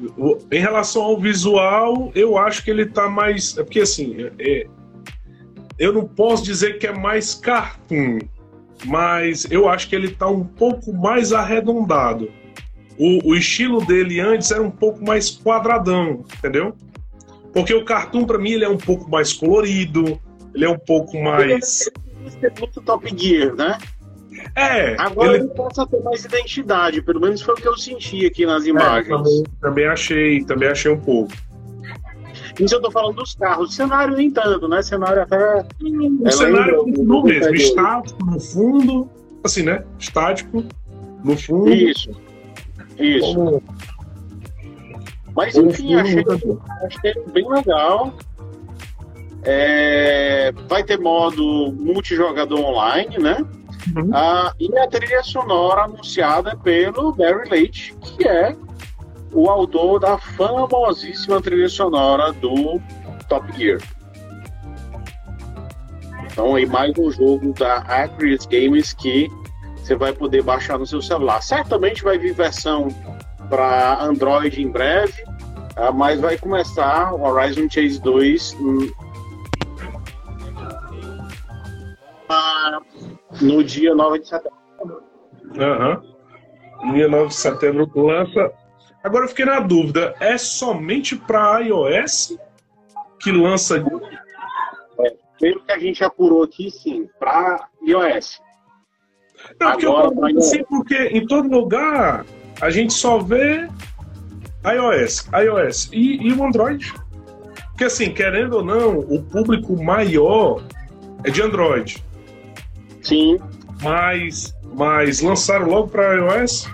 [0.50, 3.56] em relação ao visual, eu acho que ele tá mais.
[3.58, 4.66] É porque assim, é,
[5.80, 8.18] eu não posso dizer que é mais cartoon,
[8.84, 12.30] mas eu acho que ele está um pouco mais arredondado.
[12.98, 16.76] O, o, estilo dele antes era um pouco mais quadradão, entendeu?
[17.54, 20.20] Porque o cartoon, para mim, ele é um pouco mais colorido,
[20.54, 21.90] ele é um pouco mais.
[22.26, 23.78] Ele é muito Top Gear, né?
[24.54, 24.94] É.
[25.00, 25.44] Agora ele...
[25.44, 29.06] ele possa ter mais identidade, pelo menos foi o que eu senti aqui nas imagens.
[29.06, 31.32] É, também, também achei, também achei um pouco.
[32.60, 33.70] Isso eu tô falando dos carros.
[33.70, 34.78] O cenário nem tanto, né?
[34.78, 35.66] O cenário até.
[35.80, 39.10] O é cenário no mesmo, estático no fundo,
[39.42, 39.84] assim, né?
[39.98, 40.64] Estático
[41.24, 41.72] no fundo.
[41.72, 42.10] Isso.
[42.98, 43.34] Isso.
[43.34, 43.62] Como...
[45.34, 46.24] Mas enfim, achei,
[46.84, 48.14] achei bem legal.
[49.42, 53.44] É, vai ter modo multijogador online, né?
[53.96, 54.10] Uhum.
[54.12, 58.54] Ah, e a trilha sonora anunciada pelo Barry Leite, que é
[59.32, 62.80] o autor da famosíssima trilha sonora do
[63.28, 63.80] Top Gear.
[66.24, 69.28] Então aí mais um jogo da Acris Games que
[69.76, 71.42] você vai poder baixar no seu celular.
[71.42, 72.88] Certamente vai vir versão
[73.48, 75.24] para Android em breve,
[75.76, 78.56] ah, mas vai começar o Horizon Chase 2
[83.40, 84.58] no dia 9 de setembro.
[85.58, 86.02] Aham.
[86.82, 86.92] Uhum.
[86.94, 88.52] Dia 9 de setembro lança
[89.02, 92.36] Agora eu fiquei na dúvida, é somente para iOS
[93.20, 93.78] que lança?
[93.78, 98.40] É, pelo que a gente apurou aqui, sim, para iOS.
[99.58, 102.26] Não, porque Agora, eu assim, porque em todo lugar
[102.60, 103.68] a gente só vê
[104.64, 106.92] iOS, iOS e, e o Android.
[107.70, 110.62] Porque assim, querendo ou não, o público maior
[111.24, 112.04] é de Android.
[113.02, 113.38] Sim.
[113.82, 116.68] Mas, mas lançaram logo para iOS?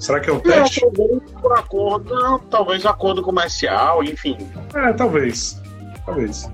[0.00, 0.80] Será que é um teste?
[0.80, 4.36] Talvez por acordo, talvez acordo comercial, enfim.
[4.74, 5.60] É, talvez.
[6.06, 6.50] Talvez.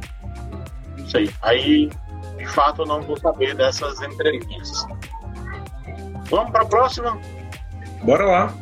[0.98, 1.30] Não sei.
[1.42, 1.88] Aí,
[2.36, 4.84] de fato, eu não vou saber dessas entrelinhas.
[6.28, 7.16] Vamos para a próxima?
[8.02, 8.54] Bora lá.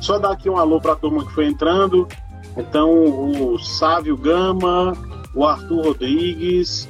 [0.00, 2.08] Só dar aqui um alô para a turma que foi entrando.
[2.56, 4.94] Então, o Sávio Gama,
[5.34, 6.88] o Arthur Rodrigues,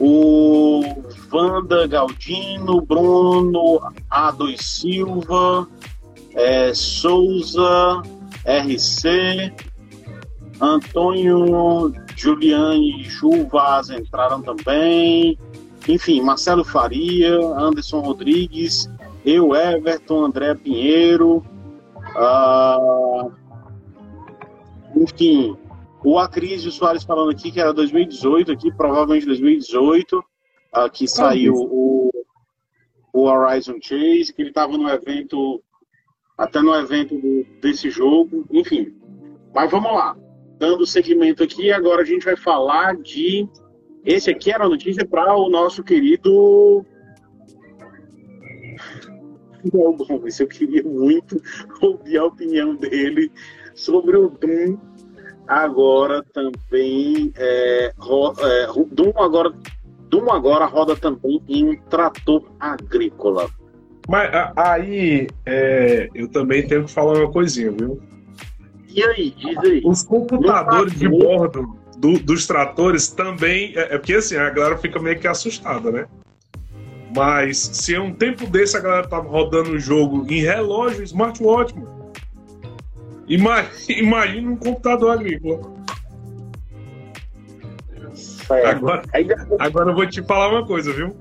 [0.00, 0.82] o
[1.32, 5.66] Wanda Galdino, Bruno A2 Silva,
[6.34, 8.02] é, Souza,
[8.44, 9.52] RC,
[10.60, 15.38] Antônio, Juliane Ju Vaz entraram também.
[15.88, 18.88] Enfim, Marcelo Faria, Anderson Rodrigues,
[19.24, 21.44] eu, Everton, André Pinheiro.
[22.14, 23.32] Uh,
[24.94, 25.56] enfim,
[26.04, 30.22] o Acrísio Soares falando aqui que era 2018, aqui provavelmente 2018,
[30.74, 32.10] uh, que saiu o,
[33.12, 35.62] o Horizon Chase, que ele estava no evento,
[36.36, 38.94] até no evento do, desse jogo, enfim.
[39.54, 40.16] Mas vamos lá,
[40.58, 43.48] dando seguimento aqui, agora a gente vai falar de.
[44.04, 46.84] Esse aqui era a notícia para o nosso querido
[49.62, 50.40] Daniel Gomes.
[50.40, 51.40] Eu queria muito
[51.80, 53.30] ouvir a opinião dele
[53.74, 54.76] sobre o Doom
[55.46, 59.52] agora também é, ro, é, Doom agora
[60.12, 63.48] Doom agora roda também em um trator agrícola.
[64.06, 67.98] Mas aí é, eu também tenho que falar uma coisinha, viu?
[68.94, 69.80] E aí, diz aí.
[69.82, 73.72] Os computadores de bordo do, dos tratores também.
[73.74, 76.06] É, é, porque assim, a galera fica meio que assustada, né?
[77.16, 81.74] Mas se é um tempo desse a galera tava rodando o jogo em relógio, smartwatch,
[81.74, 82.12] mano.
[83.88, 85.72] Imagina um computador agrícola.
[88.52, 89.02] Agora,
[89.58, 91.16] agora eu vou te falar uma coisa, viu?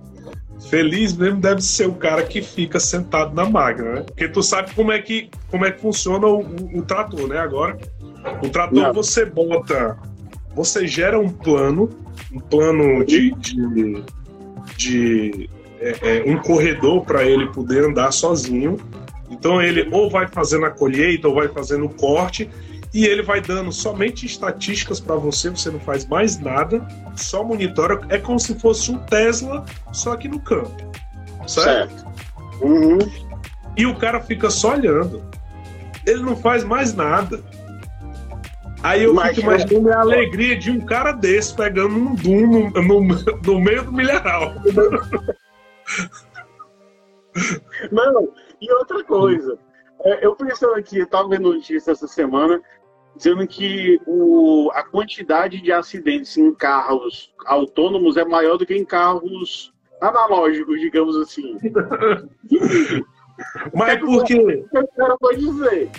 [0.70, 4.04] Feliz mesmo deve ser o cara que fica sentado na máquina, né?
[4.04, 7.40] Porque tu sabe como é que, como é que funciona o, o, o trator, né?
[7.40, 7.78] Agora,
[8.44, 8.94] o trator Não.
[8.94, 9.98] você bota,
[10.54, 11.90] você gera um plano,
[12.32, 14.04] um plano de, de,
[14.78, 18.78] de é, é, um corredor para ele poder andar sozinho.
[19.32, 22.48] Então ele ou vai fazendo a colheita ou vai fazendo o corte
[22.94, 28.02] e ele vai dando somente estatísticas para você, você não faz mais nada, só monitora.
[28.10, 30.92] É como se fosse um Tesla, só que no campo.
[31.48, 32.02] Certo?
[32.02, 32.06] certo.
[32.62, 33.00] Uhum.
[33.78, 35.24] E o cara fica só olhando.
[36.06, 37.42] Ele não faz mais nada.
[38.84, 42.70] Aí eu Mas, fico imaginando a alegria de um cara desse pegando um Doom no,
[42.72, 43.02] no,
[43.46, 44.56] no meio do milharal.
[47.92, 49.58] Não, e outra coisa.
[50.04, 52.62] É, eu pensando aqui, eu tava vendo notícia essa semana
[53.16, 58.86] dizendo que o, a quantidade de acidentes em carros autônomos é maior do que em
[58.86, 61.58] carros analógicos, digamos assim.
[63.74, 63.98] Mas é
[65.20, 65.90] pode dizer.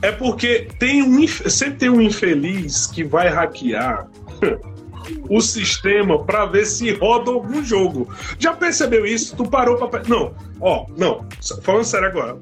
[0.00, 4.08] É porque tem um, sempre tem um infeliz que vai hackear
[5.28, 8.08] o sistema para ver se roda algum jogo.
[8.38, 9.36] Já percebeu isso?
[9.36, 11.26] Tu parou para Não, ó, não.
[11.62, 12.38] Falando sério agora.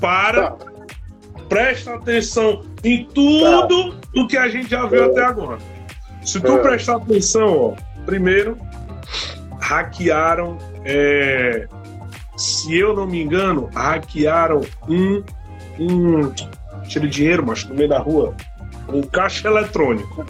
[0.00, 0.56] Para.
[1.48, 4.08] Presta atenção em tudo tá.
[4.16, 5.58] o que a gente já viu até agora.
[6.22, 6.58] Se tu é.
[6.58, 8.58] prestar atenção, ó, primeiro,
[9.60, 11.68] hackearam, é,
[12.36, 15.22] se eu não me engano, hackearam um,
[15.78, 16.32] um
[16.88, 18.34] tira dinheiro, mas no meio da rua,
[18.88, 20.24] um caixa eletrônico.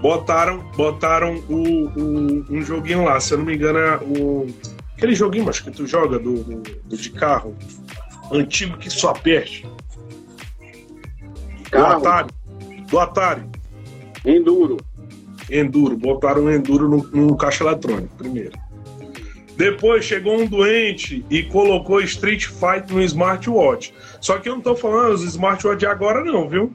[0.00, 4.46] Botaram, botaram o, o, um joguinho lá, se eu não me engano, é o,
[4.96, 7.56] aquele joguinho, mas que tu joga do, do de carro
[8.32, 9.66] antigo que só aperte.
[11.70, 12.30] Do Atari.
[12.88, 13.42] Do Atari.
[14.24, 14.76] Enduro.
[15.50, 15.96] Enduro.
[15.96, 18.52] Botaram um Enduro no, no caixa eletrônico, primeiro.
[19.56, 23.94] Depois chegou um doente e colocou Street Fighter no smartwatch.
[24.20, 26.72] Só que eu não tô falando os smartwatch de agora, não, viu?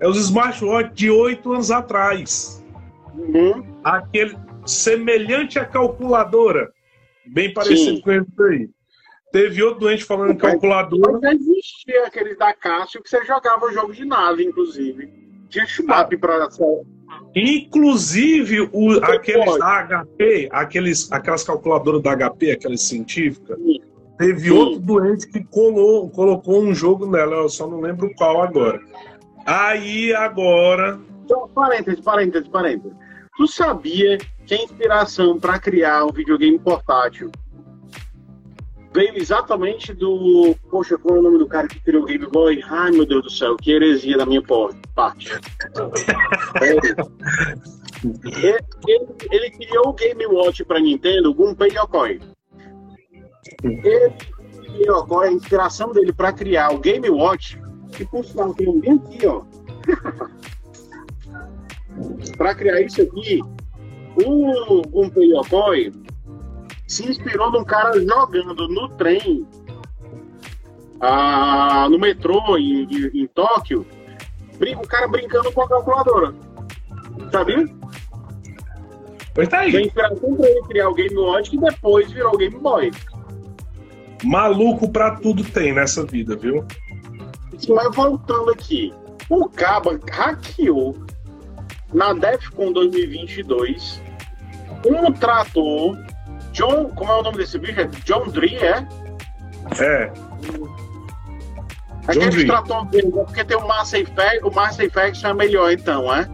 [0.00, 2.64] É os smartwatch de oito anos atrás.
[3.14, 3.62] Uhum.
[3.84, 6.72] Aquele semelhante à calculadora.
[7.26, 8.00] Bem parecido Sim.
[8.00, 8.68] com esse aí.
[9.32, 11.18] Teve outro doente falando em calculadora.
[11.22, 15.08] Mas existia aqueles da Cássio que você jogava jogo de nave, inclusive.
[15.48, 16.18] Tinha chumap ah.
[16.18, 16.48] para.
[17.34, 19.58] Inclusive, o, aqueles pode.
[19.60, 23.80] da HP, aqueles, aquelas calculadoras da HP, aquelas científicas, Sim.
[24.18, 24.50] teve Sim.
[24.50, 28.80] outro doente que colou, colocou um jogo nela, eu só não lembro qual agora.
[29.46, 30.98] Aí agora.
[31.24, 32.96] Então, parênteses, parênteses, parênteses.
[33.36, 37.30] Tu sabia que a inspiração para criar um videogame portátil
[38.92, 40.56] veio exatamente do.
[40.70, 42.60] Poxa, qual é o nome do cara que criou o Game Boy?
[42.68, 44.42] Ai, meu Deus do céu, que heresia da minha
[44.94, 45.32] parte.
[46.60, 46.74] é.
[48.86, 52.20] ele, ele, criou o Game Watch para Nintendo, Gunpei Yokoi.
[53.62, 54.12] Ele,
[54.86, 57.60] Yokoi, a inspiração dele para criar o Game Watch,
[57.92, 59.42] que por sinal tem um aqui, ó.
[62.36, 63.42] para criar isso aqui,
[64.24, 65.92] o Gunpei Yokoi
[66.90, 69.46] se inspirou num cara jogando no trem,
[71.00, 73.86] ah, no metrô em, em, em Tóquio,
[74.60, 76.34] o cara brincando com a calculadora.
[77.30, 77.64] Sabia?
[79.32, 79.70] Pois tá aí.
[79.70, 82.90] Foi inspiração pra ele criar o Game Watch que depois virou o Game Boy.
[84.24, 86.66] Maluco pra tudo tem nessa vida, viu?
[87.68, 88.92] Mas voltando aqui,
[89.28, 90.96] o Caba hackeou
[91.94, 94.02] na DEFCON 2022
[94.84, 95.96] um trator
[96.52, 97.80] John, como é o nome desse bicho?
[97.80, 98.86] É John Dree, é?
[99.78, 100.12] É.
[102.08, 103.24] Aquele tratou dele, né?
[103.24, 106.26] porque tem o Mass Effect, o Mass Effect é melhor então, é?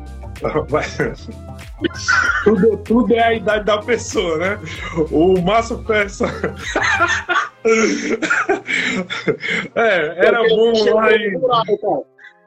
[2.44, 4.58] tudo, tudo é a idade da pessoa, né?
[5.10, 6.24] O Mass Effect.
[9.74, 11.38] é, era bom lá em.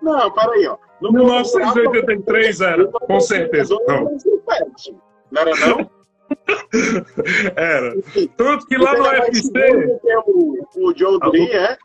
[0.02, 0.78] Não, peraí, ó.
[1.02, 3.76] No 1983 era, com certeza.
[3.88, 4.18] Não.
[5.32, 5.90] Não era não?
[7.56, 7.96] Era.
[8.38, 9.52] Tanto que lá no UFC.
[10.28, 11.78] O, o Joe Dee, é?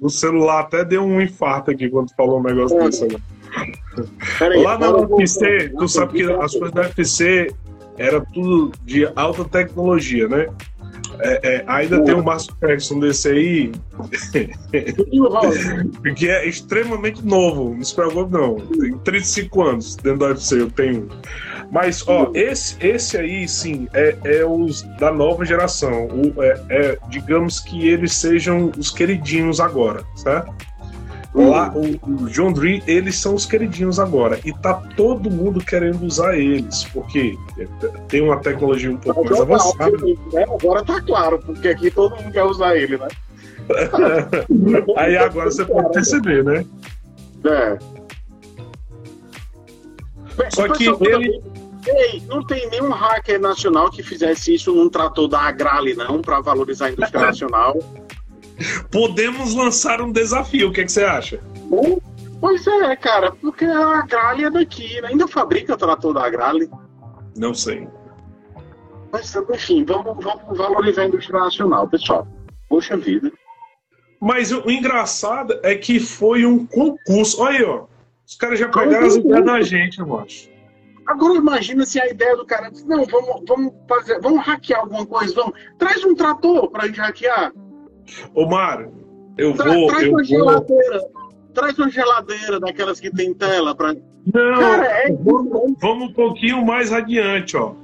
[0.00, 2.84] O celular até deu um infarto aqui quando falou um negócio é.
[2.84, 3.06] desse.
[3.06, 3.18] Né?
[4.62, 7.54] Lá na UFC, tu sabe que as coisas da UFC
[7.98, 10.46] era tudo de alta tecnologia, né?
[11.22, 13.72] É, é, ainda tem o Márcio Ferguson desse aí,
[16.16, 20.70] que é extremamente novo, não se preocupe não, tem 35 anos dentro do UFC, eu
[20.70, 21.08] tenho.
[21.70, 26.98] Mas, ó, esse, esse aí, sim, é, é os da nova geração, o, é, é,
[27.08, 30.52] digamos que eles sejam os queridinhos agora, certo?
[31.32, 34.40] Lá, o, o John Dree, eles são os queridinhos agora.
[34.44, 37.36] E tá todo mundo querendo usar eles, porque
[38.08, 39.96] tem uma tecnologia um pouco mais avançada.
[40.32, 40.42] Né?
[40.42, 43.08] Agora tá claro, porque aqui todo mundo quer usar ele, né?
[44.96, 46.66] Aí agora você pode perceber, né?
[47.44, 47.78] É.
[50.50, 51.40] Só que ele.
[51.86, 56.40] Ei, não tem nenhum hacker nacional que fizesse isso num trator da Agrale, não, para
[56.40, 57.78] valorizar a indústria nacional.
[58.90, 61.40] Podemos lançar um desafio, o que, é que você acha?
[62.40, 65.08] Pois é, cara, porque a Agrale é daqui, né?
[65.08, 66.70] ainda fabrica trator da Agrale.
[67.36, 67.86] Não sei.
[69.12, 72.26] Mas, enfim, vamos, vamos valorizar a indústria nacional, pessoal.
[72.68, 73.30] Poxa vida.
[74.20, 77.42] Mas o engraçado é que foi um concurso.
[77.42, 77.84] Olha aí, ó.
[78.26, 80.48] Os caras já pegaram as ideias da gente, eu acho.
[81.06, 85.04] Agora imagina se a ideia do cara disse, não, vamos, vamos fazer, vamos hackear alguma
[85.04, 85.58] coisa, vamos.
[85.76, 87.52] Traz um trator pra gente hackear.
[88.34, 88.92] Ô, Mário,
[89.36, 89.86] eu Tra vou.
[89.88, 90.24] Traz eu uma vou...
[90.24, 91.00] geladeira.
[91.54, 93.94] Traz uma geladeira daquelas que tem tela para.
[93.94, 95.12] Não, Cara, é...
[95.12, 97.74] vamos, vamos um pouquinho mais adiante, ó.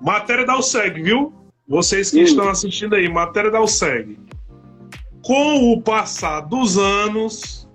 [0.00, 1.32] Matéria da USEG, viu?
[1.66, 2.22] Vocês que Sim.
[2.22, 4.18] estão assistindo aí, matéria da USEG.
[5.24, 7.68] Com o passar dos anos,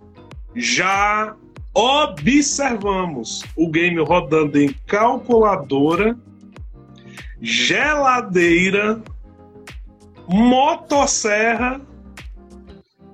[0.56, 1.36] já
[1.74, 6.18] observamos o game rodando em calculadora,
[7.42, 9.02] geladeira,
[10.28, 11.82] motosserra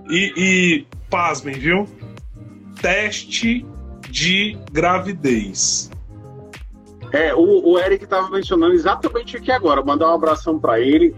[0.10, 1.88] e, e pasmem, viu?
[2.82, 3.66] Teste
[4.10, 5.90] de gravidez.
[7.12, 9.84] É, o, o Eric estava mencionando exatamente aqui agora.
[9.84, 11.16] Mandar um abração para ele.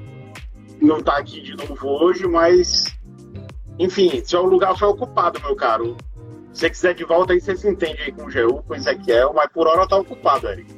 [0.81, 2.85] Não está aqui de novo hoje, mas.
[3.77, 5.97] Enfim, se o lugar foi ocupado, meu caro.
[6.53, 8.75] Se você quiser de volta aí, você se entende aí com o GU, com o
[8.75, 10.73] Ezequiel, mas por hora tá ocupado, Eric.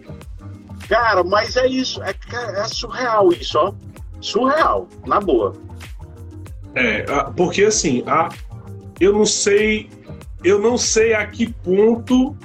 [0.88, 2.02] Cara, mas é isso.
[2.04, 2.14] É,
[2.60, 3.74] é surreal isso, ó.
[4.20, 5.54] Surreal, na boa.
[6.76, 7.04] É,
[7.36, 8.30] porque assim, a,
[9.00, 9.90] eu não sei,
[10.44, 12.36] eu não sei a que ponto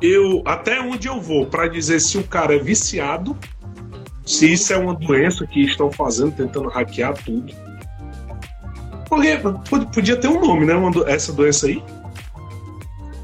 [0.00, 3.36] eu até onde eu vou para dizer se o cara é viciado,
[4.24, 7.54] se isso é uma doença que estão fazendo, tentando hackear tudo.
[9.08, 9.38] Porque
[9.94, 10.74] podia ter um nome, né?
[11.06, 11.82] essa doença aí.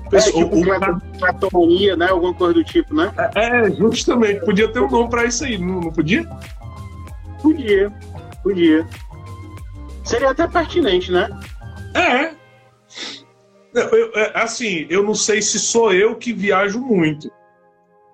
[0.09, 2.09] Pessoa, é, tipo, o, né?
[2.09, 3.13] Alguma coisa do tipo, né?
[3.35, 4.45] É, justamente.
[4.45, 6.29] Podia ter um nome para isso aí, não, não podia?
[7.41, 7.91] Podia,
[8.43, 8.87] podia.
[10.13, 11.27] Seria até pertinente, né?
[11.95, 12.35] É.
[13.75, 17.33] Eu, eu, é, assim, eu não sei se sou eu que viajo muito,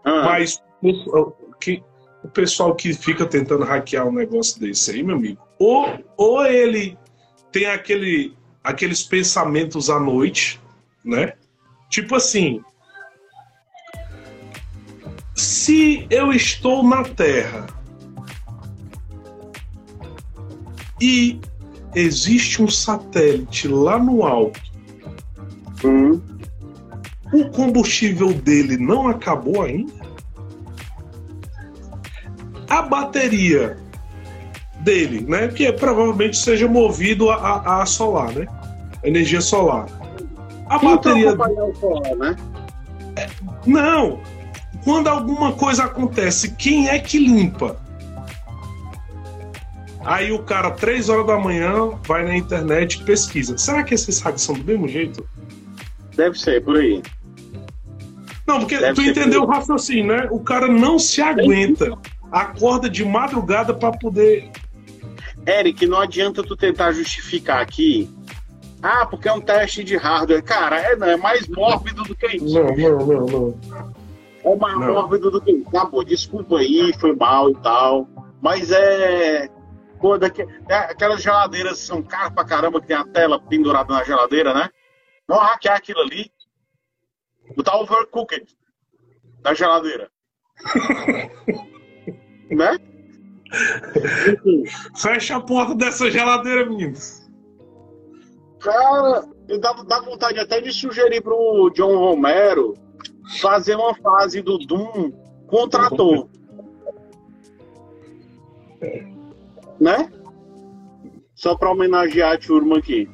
[0.04, 0.22] ah.
[0.22, 1.82] mas o, que,
[2.22, 6.96] o pessoal que fica tentando hackear um negócio desse aí, meu amigo, ou, ou ele
[7.50, 8.32] tem aquele,
[8.62, 10.60] aqueles pensamentos à noite,
[11.04, 11.32] né?
[11.90, 12.62] Tipo assim,
[15.34, 17.66] se eu estou na Terra
[21.00, 21.40] e
[21.94, 24.60] existe um satélite lá no alto.
[25.84, 26.20] Hum.
[27.32, 29.92] O combustível dele não acabou ainda?
[32.68, 33.76] A bateria
[34.80, 35.48] dele, né?
[35.48, 38.46] Que é, provavelmente seja movido a, a, a solar, né?
[39.02, 39.86] A energia solar.
[40.66, 41.34] A Quem bateria.
[41.34, 42.36] O solar, né?
[43.16, 43.28] É,
[43.66, 44.20] não!
[44.84, 47.76] Quando alguma coisa acontece, quem é que limpa?
[50.08, 53.58] Aí o cara, três horas da manhã, vai na internet e pesquisa.
[53.58, 55.28] Será que esses hacks são do mesmo jeito?
[56.16, 57.02] Deve ser, por aí.
[58.46, 60.26] Não, porque Deve tu entendeu o raciocínio, né?
[60.30, 61.92] O cara não se aguenta.
[62.32, 64.50] Acorda de madrugada para poder.
[65.46, 68.08] Eric, não adianta tu tentar justificar aqui.
[68.82, 70.42] Ah, porque é um teste de hardware.
[70.42, 72.54] Cara, é, é mais mórbido do que isso.
[72.54, 73.60] Não, não, não, não.
[74.42, 74.94] É mais não.
[74.94, 75.70] mórbido do que isso.
[75.70, 78.08] Tá bom, desculpa aí, foi mal e tal.
[78.40, 79.50] Mas é
[80.18, 84.54] daqui, é, aquelas geladeiras são caras pra caramba que tem a tela pendurada na geladeira,
[84.54, 84.70] né?
[85.26, 86.30] Vamos hackear aquilo ali.
[87.56, 88.46] Botar overcooked
[89.42, 90.10] na geladeira.
[92.50, 92.78] né?
[94.96, 96.94] Fecha a porta dessa geladeira, menino.
[98.60, 99.24] Cara,
[99.60, 102.74] dá, dá vontade até de sugerir pro John Romero
[103.40, 105.12] fazer uma fase do Doom
[105.46, 106.28] com o trator.
[109.80, 110.10] Né?
[111.34, 113.08] Só para homenagear a turma aqui.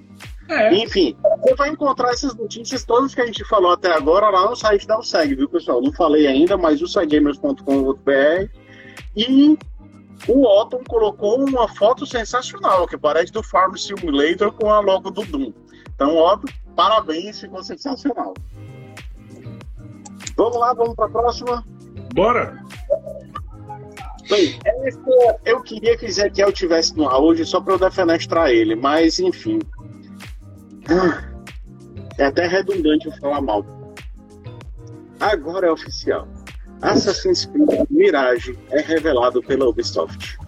[0.49, 0.75] É.
[0.75, 4.55] Enfim, você vai encontrar essas notícias todas que a gente falou até agora lá no
[4.55, 5.81] site da USEG, viu, pessoal?
[5.81, 8.49] Não falei ainda, mas o usegamers.com.br
[9.17, 9.59] e
[10.29, 15.23] o Otton colocou uma foto sensacional, que parece do Farm Simulator com a logo do
[15.25, 15.53] Doom.
[15.95, 18.35] Então, Otton, parabéns, ficou sensacional.
[20.37, 21.65] Vamos lá, vamos para a próxima?
[22.13, 22.63] Bora!
[24.29, 24.59] Bem,
[25.45, 29.59] eu queria que Ezequiel tivesse no hoje só para eu defenestrar ele, mas enfim.
[30.89, 31.23] Ah,
[32.19, 33.65] é até redundante eu falar mal.
[35.21, 36.27] Agora é oficial.
[36.83, 40.39] Assassin's Creed Mirage é revelado pela Ubisoft.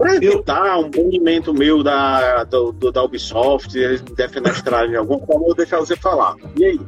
[0.00, 5.18] Para evitar um banimento meu da, do, do, da Ubisoft, eles me defenestrarem de alguma
[5.26, 6.36] forma, eu vou deixar você falar.
[6.56, 6.80] E aí?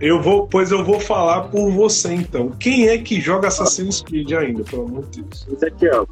[0.00, 2.50] Eu vou, pois eu vou falar por você então.
[2.50, 5.46] Quem é que joga Assassin's Creed ainda, pelo amor de Deus?
[5.48, 6.08] Ezequiel.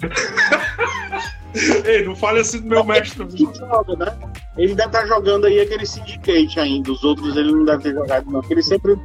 [1.84, 3.26] Ei, não fale assim do meu mestre.
[3.54, 4.18] Joga, né?
[4.56, 6.92] Ele deve estar jogando aí aquele Syndicate ainda.
[6.92, 8.40] Os outros ele não deve ter jogado, não.
[8.40, 8.98] Porque ele sempre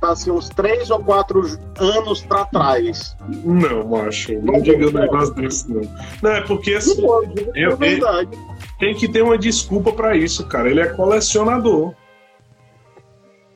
[0.00, 1.42] tá assim, uns três ou quatro
[1.78, 3.16] anos pra trás.
[3.44, 4.34] Não, macho.
[4.34, 5.82] Não, não diga um negócio desse, não.
[6.22, 7.00] Não, é porque assim.
[7.00, 8.38] Não pode, é verdade.
[8.78, 10.70] tem que ter uma desculpa para isso, cara.
[10.70, 11.94] Ele é colecionador.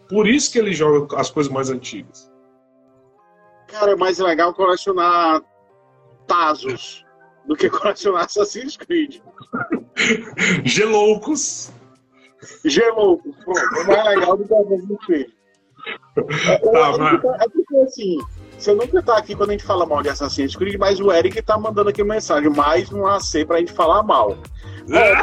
[0.08, 2.30] Por isso que ele joga as coisas mais antigas.
[3.66, 5.42] Cara, é mais legal colecionar
[6.26, 7.06] Tazos
[7.48, 9.20] do que colecionar Assassin's Creed.
[10.64, 11.72] Geloucos.
[12.64, 13.58] Geloucos, pronto.
[13.58, 15.30] É mais legal do que Assassin's Creed.
[16.14, 17.24] Tá, é, mas...
[17.24, 18.18] é porque assim,
[18.56, 21.40] você nunca tá aqui quando a gente fala mal de Assassin's Creed, mas o Eric
[21.42, 24.36] tá mandando aqui uma mensagem, mais um AC pra gente falar mal.
[24.90, 25.14] É,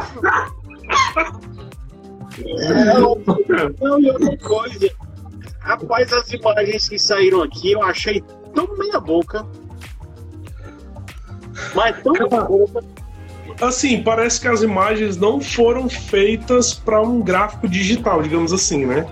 [3.80, 4.90] não, e outra coisa.
[5.60, 8.24] Rapaz, as imagens que saíram aqui eu achei
[8.54, 9.46] tão meia boca
[11.76, 12.14] mas tão
[13.62, 19.08] Assim, parece que as imagens não foram feitas para um gráfico digital, digamos assim, né?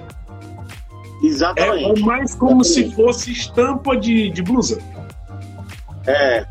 [1.24, 2.02] Exatamente.
[2.02, 2.90] É mais como Exatamente.
[2.90, 4.82] se fosse estampa de, de blusa.
[6.06, 6.46] É.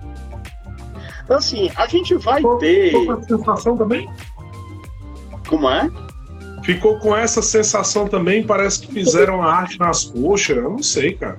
[1.25, 2.91] Então, assim, a gente vai Ficou, ter.
[2.91, 4.11] Ficou com essa sensação também?
[5.47, 5.91] Como é?
[6.65, 11.13] Ficou com essa sensação também, parece que fizeram a arte nas coxas, eu não sei,
[11.13, 11.39] cara.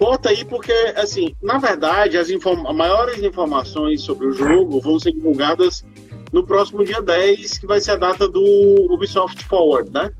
[0.00, 5.12] Bota aí porque, assim, na verdade, as inform maiores informações sobre o jogo vão ser
[5.12, 5.84] divulgadas
[6.32, 8.42] no próximo dia 10, que vai ser a data do
[8.90, 10.10] Ubisoft Forward, né?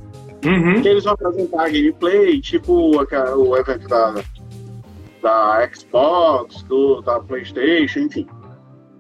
[0.45, 0.83] Uhum.
[0.83, 4.23] Que eles vão apresentar a gameplay, tipo o evento da,
[5.23, 8.29] da Xbox, do, da PlayStation, enfim.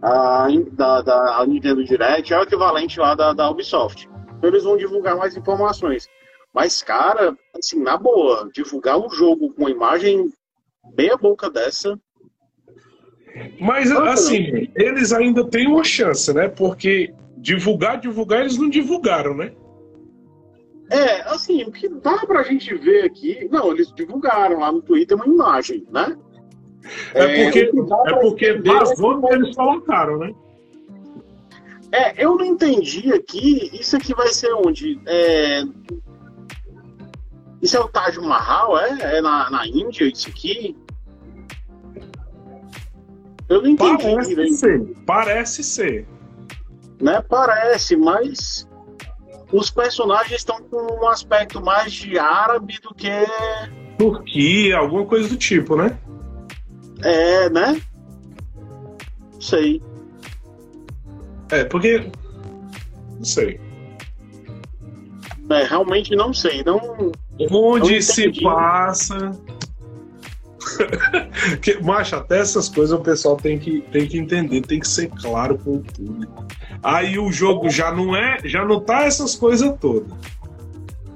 [0.00, 4.08] A, da, da a Nintendo Direct é o equivalente lá da, da Ubisoft.
[4.38, 6.08] Então eles vão divulgar mais informações.
[6.54, 10.32] Mas, cara, assim, na boa, divulgar um jogo com imagem
[10.94, 11.98] bem a boca dessa.
[13.60, 16.48] Mas, assim, eles ainda têm uma chance, né?
[16.48, 19.52] Porque divulgar, divulgar, eles não divulgaram, né?
[20.90, 23.48] É, assim, o que dá pra gente ver aqui.
[23.50, 26.16] Não, eles divulgaram lá no Twitter uma imagem, né?
[27.14, 30.34] É porque, é, é porque vazou que eles colocaram, né?
[31.92, 33.70] É, eu não entendi aqui.
[33.72, 35.00] Isso aqui vai ser onde?
[35.06, 35.62] É,
[37.62, 39.18] isso é o Taj Mahal, é?
[39.18, 40.76] É na, na Índia isso aqui?
[43.48, 44.02] Eu não entendi.
[44.02, 44.46] Parece né?
[44.48, 44.96] ser.
[45.06, 46.06] Parece ser.
[47.00, 47.20] Né?
[47.28, 48.68] Parece, mas
[49.52, 53.10] os personagens estão com um aspecto mais de árabe do que.
[53.98, 55.98] Turquia, alguma coisa do tipo, né?
[57.02, 57.80] É, né?
[59.40, 59.82] Sei.
[61.50, 62.10] É, porque.
[63.16, 63.60] Não sei.
[65.50, 66.62] É, realmente não sei.
[66.62, 67.10] Não,
[67.50, 69.38] Onde se passa.
[71.62, 75.08] que, macho, até essas coisas o pessoal tem que, tem que entender, tem que ser
[75.08, 76.44] claro com o público.
[76.82, 80.10] Aí o jogo já não é, já não tá essas coisas todas.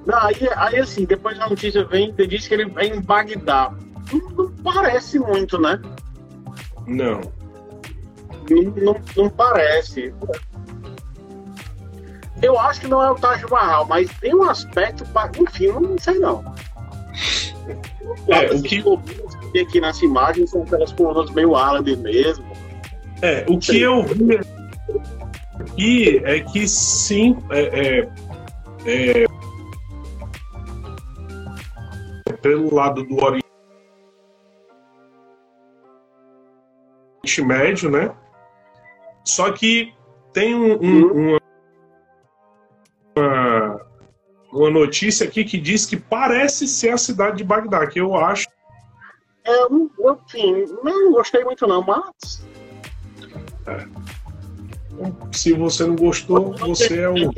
[0.06, 3.72] Não, aí, aí assim, depois a notícia vem e diz que ele é em Bagdá.
[4.12, 5.80] Não, não parece muito, né?
[6.86, 7.20] Não.
[8.50, 10.12] Não, não, não parece.
[12.44, 15.02] Eu acho que não é o Taj Mahal, mas tem um aspecto.
[15.40, 16.44] Enfim, não sei não.
[18.28, 18.84] É, o que
[19.52, 22.44] tem aqui nessa imagem são aquelas colunas meio árabe mesmo.
[23.22, 24.38] É, o que eu vi
[25.58, 28.06] aqui é que sim, é,
[28.84, 29.24] é, é,
[32.42, 33.42] pelo lado do Oriente
[37.42, 38.14] Médio, né?
[39.24, 39.94] Só que
[40.34, 41.28] tem um, um, uhum.
[41.30, 41.43] uma
[43.16, 43.80] uma,
[44.52, 48.46] uma notícia aqui que diz que parece ser a cidade de Bagdá, que eu acho.
[49.44, 49.90] É, eu,
[50.26, 52.46] enfim, não gostei muito não, mas.
[53.66, 53.86] É.
[55.32, 57.30] Se você não gostou, você é um.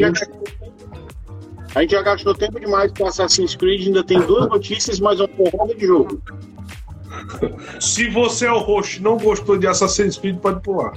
[1.75, 5.29] A gente já gastou tempo demais com Assassin's Creed, ainda tem duas notícias, mais uma
[5.29, 6.23] porrada de jogo.
[7.81, 10.93] Se você é o host e não gostou de Assassin's Creed, pode pular.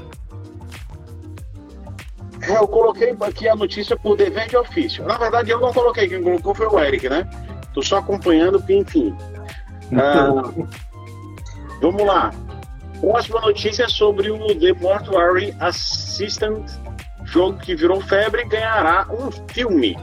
[2.49, 5.05] Eu coloquei aqui a notícia por dever de ofício.
[5.05, 7.29] Na verdade, eu não coloquei, quem colocou foi o Eric, né?
[7.73, 9.15] Tô só acompanhando, enfim.
[9.95, 10.43] Ah,
[11.81, 12.33] vamos lá.
[12.99, 16.69] Próxima notícia é sobre o The Mortuary Assistant,
[17.23, 19.97] jogo que virou febre e ganhará um filme.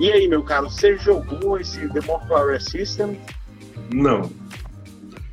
[0.00, 3.18] E aí, meu caro, você jogou esse The Mortuary Assistant?
[3.92, 4.30] Não.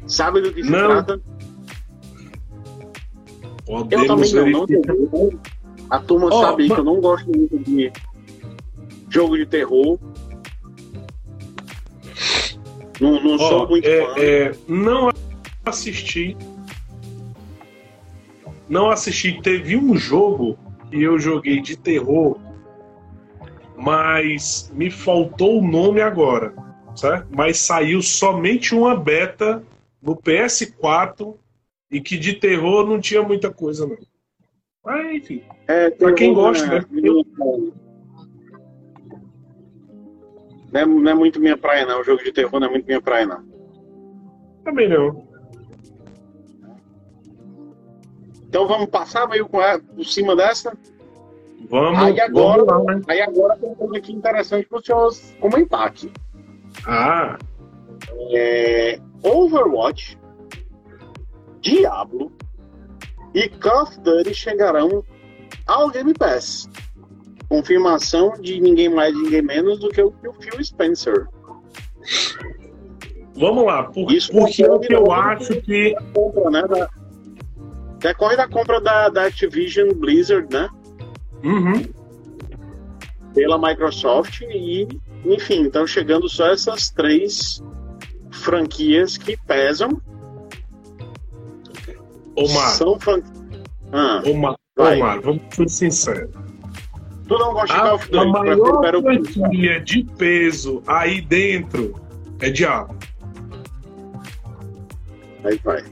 [0.08, 0.88] Sabe do que se Não.
[0.88, 1.22] trata?
[3.68, 5.40] Eu Podemos também não, não.
[5.90, 7.92] A turma Ó, sabe que eu não gosto muito de
[9.10, 10.00] jogo de terror.
[13.00, 13.90] Não, não Ó, sou muito fã.
[13.90, 15.12] é, é, não
[15.66, 16.36] assisti.
[18.68, 19.40] Não assisti.
[19.42, 20.58] Teve um jogo
[20.90, 22.38] que eu joguei de terror,
[23.78, 26.54] mas me faltou o nome agora,
[26.96, 27.28] certo?
[27.30, 29.62] Mas saiu somente uma beta
[30.02, 31.36] no PS4
[31.92, 33.98] e que de terror não tinha muita coisa não.
[34.86, 35.44] Mas enfim.
[35.68, 36.86] É, pra quem gosta, né?
[40.72, 42.02] Não é, não é muito minha praia, não.
[42.02, 43.44] O jogo de terror não é muito minha praia, não.
[44.64, 45.26] Também não.
[48.48, 49.62] Então vamos passar meio por
[50.06, 50.78] cima dessa.
[51.70, 53.02] Vamos, Aí agora- vamos lá, né?
[53.08, 56.12] Aí agora tem coisa aqui interessante para o senhor comentar aqui.
[56.86, 57.38] Ah,
[58.32, 60.20] É, Overwatch,
[61.62, 62.32] Diablo
[63.36, 65.04] e Call of Duty chegarão
[65.68, 66.68] ao Game Pass.
[67.48, 71.28] Confirmação de ninguém mais, ninguém menos do que o, o Phil Spencer.
[73.38, 73.84] vamos lá.
[73.84, 76.62] Por, Isso porque é que eu virou- acho que Compra, né?
[76.64, 76.90] Da,
[78.00, 80.70] decorre da compra da, da Activision Blizzard, né?
[81.44, 81.84] Uhum.
[83.34, 84.88] Pela Microsoft e,
[85.26, 87.62] enfim, estão chegando só essas três
[88.32, 89.90] franquias que pesam.
[92.36, 93.32] Omar, São franquias.
[93.92, 94.98] Ah, Omar, Vai.
[94.98, 96.30] Omar, vamos ser sinceros.
[97.28, 100.84] tu não gosta de A, Call of a Duty, maior prefere o- franquia de peso
[100.88, 101.96] aí dentro
[102.42, 102.98] é Diablo.
[105.44, 105.84] Aí vai.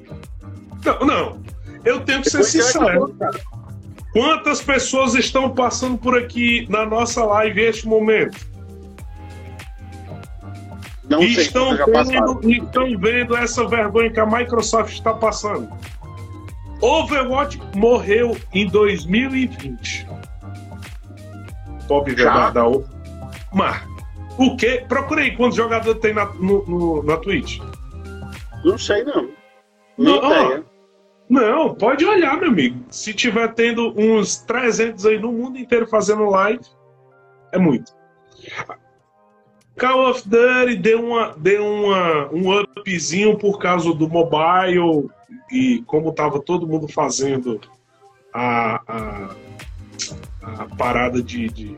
[0.86, 1.44] Não, não.
[1.86, 3.16] Eu tenho que ser Depois vai sincero.
[4.12, 8.38] Quantas pessoas estão passando por aqui na nossa live neste momento?
[11.10, 15.70] Não e sei, estão vendo, e estão vendo essa vergonha que a Microsoft está passando.
[16.84, 20.06] Overwatch morreu em 2020.
[21.88, 22.84] Top da, da O-
[24.58, 24.84] quê?
[24.88, 27.60] Procurei quantos jogadores tem na, no, no- na Twitch.
[28.66, 29.30] Não sei, não.
[29.98, 30.64] Nem Não, ideia.
[31.30, 32.84] Não, pode olhar, meu amigo.
[32.90, 36.60] Se tiver tendo uns 300 aí no mundo inteiro fazendo live,
[37.52, 37.94] é muito.
[39.80, 45.10] Call of Duty deu, uma, deu uma, um upzinho por causa do mobile
[45.52, 47.60] e como tava todo mundo fazendo
[48.34, 49.36] a, a,
[50.44, 51.78] a parada de, de,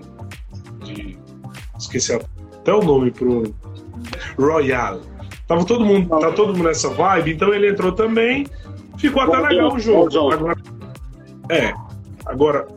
[0.84, 1.18] de-
[1.78, 3.54] Esqueci até o nome pro.
[4.38, 5.02] Royale.
[5.48, 8.48] Tava todo mundo, tá todo mundo nessa vibe, então ele entrou também.
[8.98, 10.32] Ficou até legal o jogo.
[10.32, 10.56] Agora,
[11.50, 11.74] é.
[12.26, 12.68] Agora,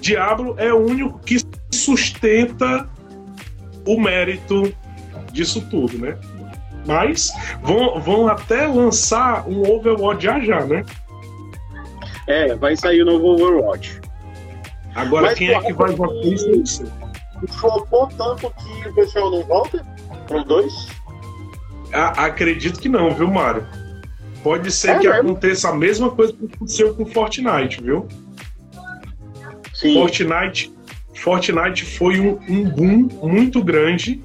[0.00, 1.36] Diablo é o único que
[1.72, 2.88] sustenta
[3.86, 4.72] o mérito
[5.32, 6.18] disso tudo, né?
[6.88, 7.30] Mas
[7.62, 10.84] vão, vão até lançar um Overwatch já já, né?
[12.26, 14.00] É, vai sair o novo Overwatch.
[14.94, 16.66] Agora Mas, quem é que vai votar isso?
[16.66, 16.86] Sei.
[17.60, 18.50] Flopou tanto
[18.82, 19.86] que o pessoal não volta
[20.26, 20.88] pro 2?
[21.92, 23.66] A- acredito que não, viu, Mário?
[24.42, 25.30] Pode ser É que mesmo?
[25.30, 28.08] aconteça a mesma coisa que aconteceu com Fortnite, viu?
[29.74, 29.94] Sim.
[29.94, 30.72] Fortnite,
[31.14, 34.22] Fortnite foi um, um boom muito grande,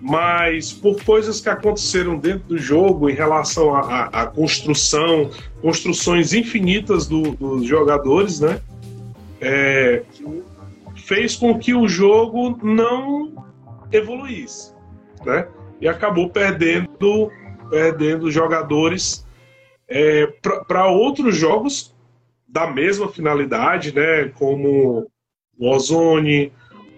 [0.00, 5.30] mas por coisas que aconteceram dentro do jogo em relação à construção,
[5.60, 8.60] construções infinitas do- dos jogadores, né?
[9.40, 10.02] É,
[10.96, 13.32] fez com que o jogo não
[13.92, 14.72] evoluísse,
[15.24, 15.48] né?
[15.80, 17.30] E acabou perdendo,
[17.70, 19.26] perdendo jogadores
[20.66, 21.94] para outros jogos
[22.46, 24.30] da mesma finalidade, né?
[24.38, 25.06] Como
[25.58, 26.52] o Ozone,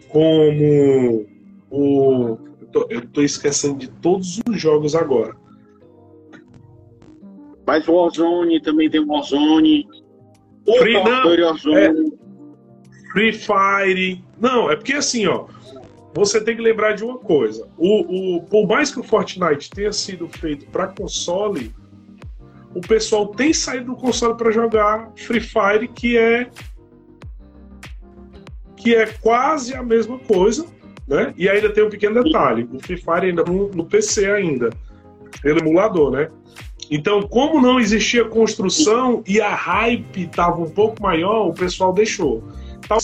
[0.09, 1.27] como
[1.71, 2.39] o.
[2.73, 5.35] Eu tô, eu tô esquecendo de todos os jogos agora.
[7.67, 9.87] Mas o Warzone também tem o Warzone.
[10.67, 12.13] O Free- não, Warzone.
[13.13, 14.25] Free Fire.
[14.41, 15.47] Não, é porque assim, ó.
[16.15, 17.69] Você tem que lembrar de uma coisa.
[17.79, 21.73] O, o, por mais que o Fortnite tenha sido feito para console,
[22.75, 26.51] o pessoal tem saído do console para jogar Free Fire, que é
[28.77, 30.67] que é quase a mesma coisa,
[31.11, 31.35] né?
[31.37, 34.71] E ainda tem um pequeno detalhe: o Free Fire ainda no, no PC ainda,
[35.43, 36.31] pelo emulador, né?
[36.91, 42.43] Então, como não existia construção e a hype estava um pouco maior, o pessoal deixou.
[42.89, 42.99] Tal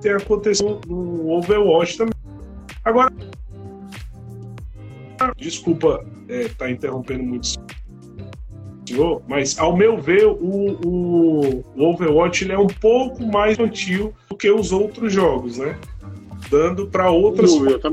[0.00, 2.14] tem acontecido no Overwatch também.
[2.84, 3.12] Agora,
[5.36, 7.58] desculpa é, tá interrompendo muito
[8.86, 14.14] senhor, mas ao meu ver, o, o, o Overwatch ele é um pouco mais infantil
[14.28, 15.76] do que os outros jogos, né?
[16.50, 17.50] Dando para outras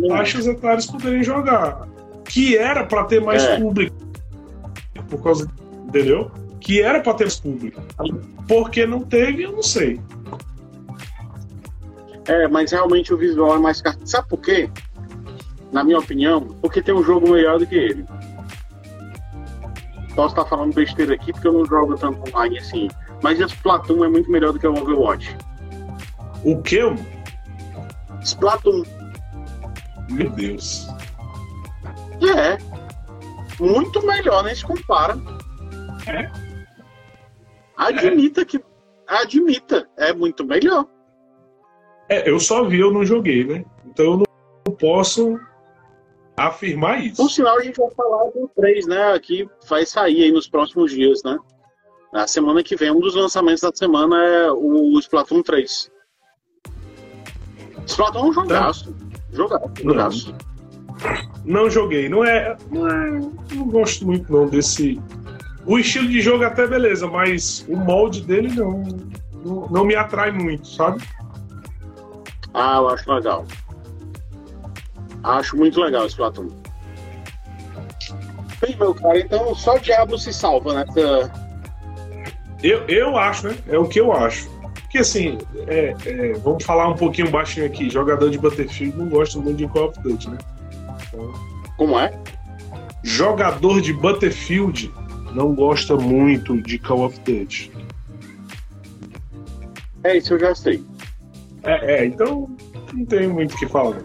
[0.07, 1.87] faixas etárias poderem jogar.
[2.25, 3.59] Que era para ter mais é.
[3.59, 3.95] público.
[5.09, 5.49] Por causa.
[5.87, 6.31] Entendeu?
[6.59, 7.81] Que era para ter mais público.
[8.47, 9.99] Porque não teve, eu não sei.
[12.27, 13.81] É, mas realmente o visual é mais.
[14.05, 14.69] Sabe por quê?
[15.71, 18.05] Na minha opinião, porque tem um jogo melhor do que ele.
[20.15, 22.87] Posso estar falando besteira aqui porque eu não jogo tanto online assim.
[23.21, 25.35] Mas Splatoon é muito melhor do que o Overwatch.
[26.43, 26.81] O quê?
[28.21, 28.83] Splatoon.
[30.09, 30.87] Meu Deus.
[32.21, 32.57] É.
[33.59, 35.17] Muito melhor, nem se compara.
[36.07, 36.29] É.
[37.77, 38.45] Admita é.
[38.45, 38.63] que.
[39.07, 40.85] Admita, é muito melhor.
[42.09, 43.65] É, eu só vi, eu não joguei, né?
[43.85, 44.23] Então eu
[44.67, 45.39] não posso
[46.35, 47.17] afirmar isso.
[47.17, 49.19] Por sinal, a gente vai falar do 3, né?
[49.19, 51.37] Que vai sair aí nos próximos dias, né?
[52.11, 55.91] Na semana que vem, um dos lançamentos da semana é o Splatoon 3.
[57.85, 58.93] Splatoon é um jogaço.
[58.93, 59.03] Tá.
[59.31, 60.35] Jogaço, jogaço.
[61.43, 62.07] Não, não joguei.
[62.07, 63.19] Não é, não é.
[63.53, 65.01] Não gosto muito não desse.
[65.65, 68.83] O estilo de jogo até beleza, mas o molde dele não,
[69.43, 71.03] não, não me atrai muito, sabe?
[72.53, 73.45] Ah, eu acho legal.
[75.23, 76.47] Acho muito legal esse Platão.
[78.59, 81.31] Bem, meu cara, então só o diabo se salva nessa.
[82.61, 83.57] Eu, eu acho, né?
[83.67, 84.49] É o que eu acho.
[84.73, 87.89] Porque assim, é, é, vamos falar um pouquinho baixinho aqui.
[87.89, 90.37] Jogador de Battlefield não gosta muito de Call of Duty, né?
[91.07, 91.33] Então,
[91.77, 92.13] Como é?
[93.03, 94.93] Jogador de Battlefield
[95.33, 97.71] não gosta muito de Call of Duty.
[100.03, 100.83] É, isso eu já sei.
[101.63, 102.49] É, é então
[102.93, 104.01] não tem muito o que falar.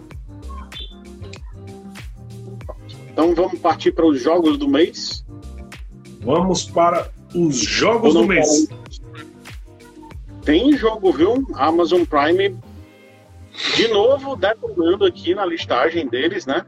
[3.19, 5.25] Então vamos partir para os jogos do mês?
[6.21, 8.69] Vamos para os jogos do mês.
[10.45, 11.45] Tem jogo, viu?
[11.55, 12.57] Amazon Prime
[13.75, 16.65] de novo detonando aqui na listagem deles, né?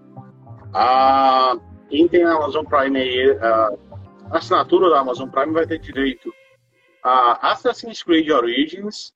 [0.73, 1.57] A,
[1.89, 3.71] quem tem a Amazon Prime aí, a
[4.31, 6.33] assinatura da Amazon Prime vai ter direito
[7.01, 9.13] a Assassin's Creed Origins,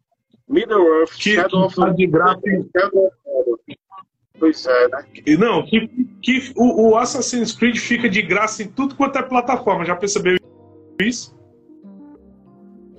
[0.47, 1.93] Middle-earth, Shadow of the...
[1.95, 2.39] de graça.
[2.73, 3.15] Shadow of
[4.39, 5.05] Pois é, né?
[5.25, 5.89] E não, que,
[6.25, 9.85] que o, o, Assassin's Creed fica de graça em tudo quanto é plataforma.
[9.85, 10.35] Já percebeu
[10.99, 11.37] isso?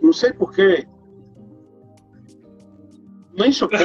[0.00, 0.86] Não sei porquê.
[3.36, 3.78] Nem supõe.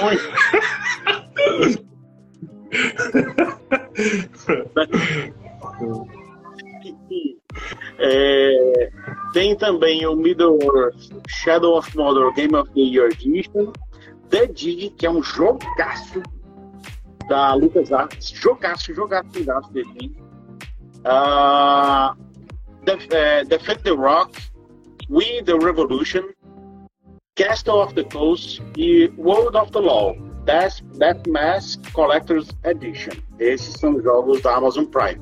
[7.98, 8.92] é,
[9.34, 13.74] tem também o Middle Earth Shadow of Mordor Game of the Year Edition.
[14.30, 16.22] The Dig, que é um jogaço
[17.28, 20.16] da LucasArts, jogaço, jogaço, jogaço dele.
[21.06, 22.16] Uh,
[22.86, 24.38] Def, uh, Defend the Rock,
[25.10, 26.30] We the Revolution,
[27.36, 30.16] Castle of the Coast e World of the Law,
[30.46, 33.14] Death, Death Mask Collector's Edition.
[33.40, 35.20] Esses são os jogos da Amazon Prime.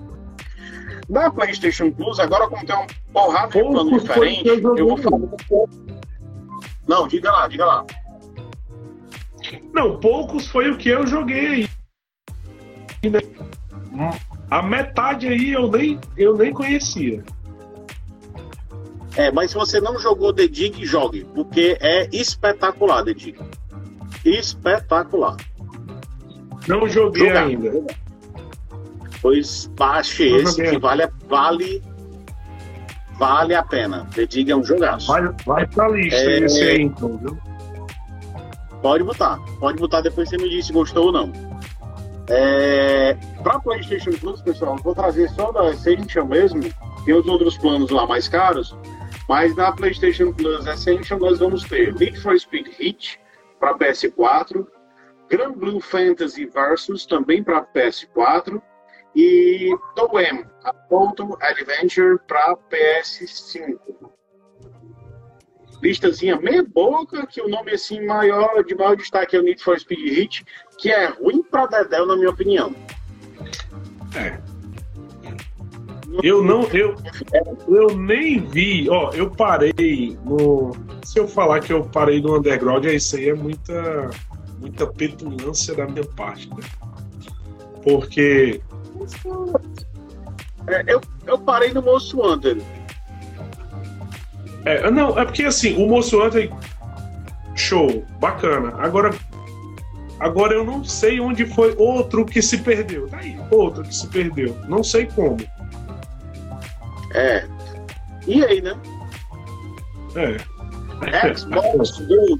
[1.07, 5.27] Na PlayStation Plus, agora como tem um porrada de plano diferente, eu vou falar um
[5.47, 5.69] pouco.
[6.87, 7.85] Não, diga lá, diga lá.
[9.73, 11.68] Não, poucos foi o que eu joguei
[14.49, 17.23] A metade aí eu nem, eu nem conhecia.
[19.15, 23.39] É, mas se você não jogou The Dig, jogue, porque é espetacular, The Dig.
[24.23, 25.37] Espetacular.
[26.67, 27.43] Não joguei Jogar.
[27.45, 27.85] ainda.
[29.21, 31.83] Pois baixe esse que vale, vale,
[33.17, 34.07] vale a pena.
[34.13, 35.07] The Dig é um jogaço.
[35.07, 37.37] Vai, vai pra lista é, esse aí, então, viu?
[38.81, 39.37] Pode botar.
[39.59, 41.48] Pode botar depois você me diz se gostou ou não.
[42.31, 46.61] É, para PlayStation Plus, pessoal, vou trazer só da Essential mesmo.
[47.03, 48.75] Tem os outros planos lá mais caros,
[49.27, 53.19] mas na PlayStation Plus Essential nós vamos ter Need for Speed Hit
[53.59, 54.65] para PS4,
[55.29, 58.61] Grand Blue Fantasy Versus também para PS4
[59.15, 63.98] e Toem, a Photo Adventure para PS5
[65.81, 69.79] listazinha meia boca, que o nome assim maior, de maior destaque é o Need for
[69.79, 70.45] Speed Hit,
[70.77, 72.73] que é ruim pra Dedel, na minha opinião.
[74.15, 74.39] É.
[76.23, 76.95] Eu não, eu,
[77.67, 80.75] eu nem vi, ó, eu parei no.
[81.03, 84.09] Se eu falar que eu parei no underground, é isso aí é muita,
[84.59, 86.63] muita petulância da minha parte, né?
[87.83, 88.59] Porque.
[90.67, 92.61] É, eu, eu parei no Most Wanted.
[94.69, 96.53] É, não, é porque assim, o Most Wanted,
[97.55, 98.71] show, bacana.
[98.77, 99.15] Agora,
[100.19, 103.07] agora eu não sei onde foi outro que se perdeu.
[103.07, 104.55] Tá aí, outro que se perdeu.
[104.67, 105.37] Não sei como.
[107.15, 107.47] É.
[108.27, 108.77] E aí, né?
[110.15, 110.37] É.
[111.35, 112.39] Xbox One,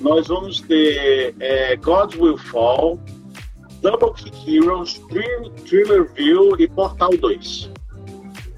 [0.00, 3.00] nós vamos ter é, God Will Fall,
[3.80, 7.71] Double Kick Heroes, Dream, Dreamer View e Portal 2.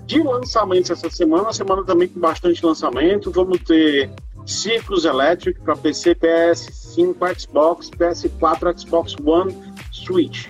[0.06, 4.10] De lançamentos essa semana, semana também com bastante lançamento, vamos ter
[4.46, 9.54] Circus Electric para PC, PS5, Xbox, PS4, Xbox One,
[9.90, 10.48] Switch.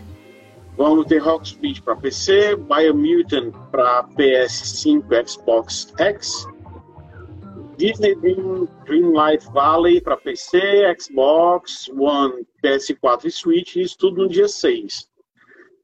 [0.77, 6.49] Vamos ter Rock Speed para PC, Biomutant para PS5, Xbox X,
[7.77, 10.59] Disney Dream, Dreamlight Valley para PC,
[10.99, 15.09] Xbox One, PS4 e Switch, isso tudo no dia 6.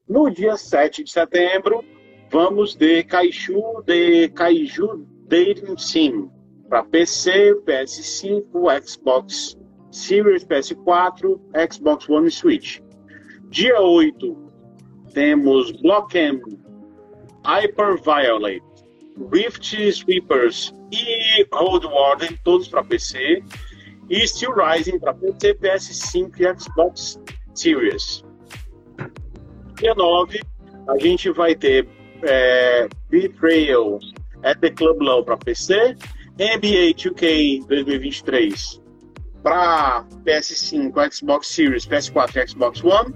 [0.09, 1.85] No dia 7 de setembro,
[2.31, 6.29] vamos ter Kaiju de Kaiju Dating Sim
[6.69, 8.43] para PC, PS5,
[8.81, 9.57] Xbox
[9.91, 12.81] Series, PS4, Xbox One e Switch.
[13.49, 14.37] Dia 8,
[15.13, 16.39] temos Blockham,
[17.45, 18.63] Hyperviolate,
[19.33, 23.43] Rift Sweepers e Road Warden, todos para PC,
[24.09, 27.19] e Steel Rising para PC, PS5 e Xbox
[27.53, 28.23] Series.
[29.75, 30.39] Dia 9,
[30.87, 31.85] a gente vai ter
[32.23, 33.99] é, Betrayal
[34.43, 35.95] at the Club Low para PC,
[36.37, 38.81] NBA 2K 2023
[39.43, 43.13] para PS5, Xbox Series, PS4 e Xbox One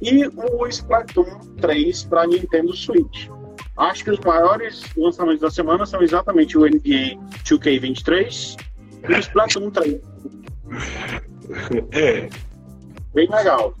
[0.00, 3.28] e o Splatoon 3 para Nintendo Switch.
[3.76, 8.56] Acho que os maiores lançamentos da semana são exatamente o NBA 2K23
[9.08, 10.00] e o Splatoon 3.
[11.92, 12.30] É.
[13.12, 13.74] Bem legal.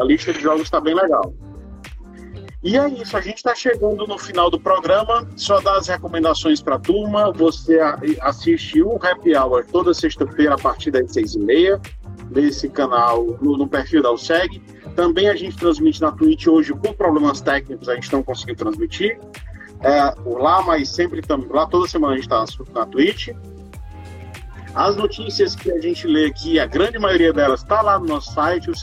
[0.00, 1.34] A lista de jogos está bem legal.
[2.62, 5.26] E é isso, a gente está chegando no final do programa.
[5.36, 7.32] Só dar as recomendações para a turma.
[7.32, 7.78] Você
[8.20, 11.80] assiste o Happy Hour toda sexta-feira a partir das seis e meia
[12.30, 14.60] desse canal no, no perfil da USEG.
[14.96, 19.18] Também a gente transmite na Twitch hoje por problemas técnicos, a gente não conseguiu transmitir
[19.80, 22.44] é, lá, mas sempre estamos lá, toda semana a gente está
[22.74, 23.28] na Twitch.
[24.74, 28.34] As notícias que a gente lê aqui, a grande maioria delas está lá no nosso
[28.34, 28.76] site, o.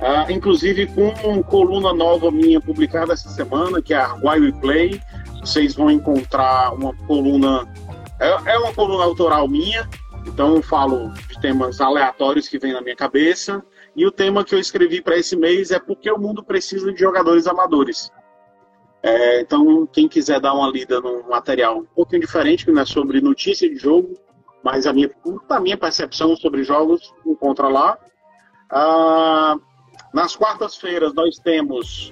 [0.00, 4.52] Uh, inclusive com uma coluna nova minha publicada essa semana, que é a Why We
[4.60, 5.00] Play.
[5.40, 7.66] Vocês vão encontrar uma coluna,
[8.20, 9.88] é, é uma coluna autoral minha,
[10.26, 13.64] então eu falo de temas aleatórios que vêm na minha cabeça.
[13.94, 17.00] E o tema que eu escrevi para esse mês é porque o mundo precisa de
[17.00, 18.12] jogadores amadores.
[19.02, 22.84] É, então, quem quiser dar uma lida num material um pouquinho diferente, que não é
[22.84, 24.14] sobre notícia de jogo,
[24.62, 25.08] mas a minha,
[25.48, 27.96] a minha percepção sobre jogos, encontra lá.
[28.68, 29.56] Ah,
[30.16, 32.10] nas quartas-feiras nós temos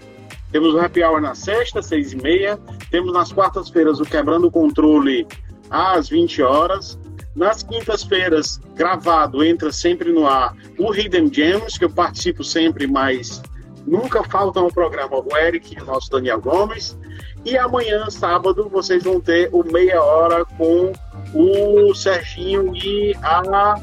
[0.52, 2.60] temos o Happy Hour na sexta, seis e meia.
[2.90, 5.26] Temos nas quartas-feiras o Quebrando o Controle
[5.70, 6.98] às 20 horas.
[7.34, 13.42] Nas quintas-feiras, gravado, entra sempre no ar o Hidden Gems, que eu participo sempre, mas
[13.86, 16.96] nunca falta no programa o Eric e o nosso Daniel Gomes.
[17.42, 20.92] E amanhã, sábado, vocês vão ter o Meia Hora com
[21.34, 23.74] o Serginho e a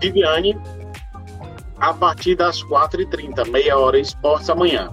[0.00, 0.58] Viviane
[1.80, 4.90] a partir das 4h30, meia hora esportes amanhã.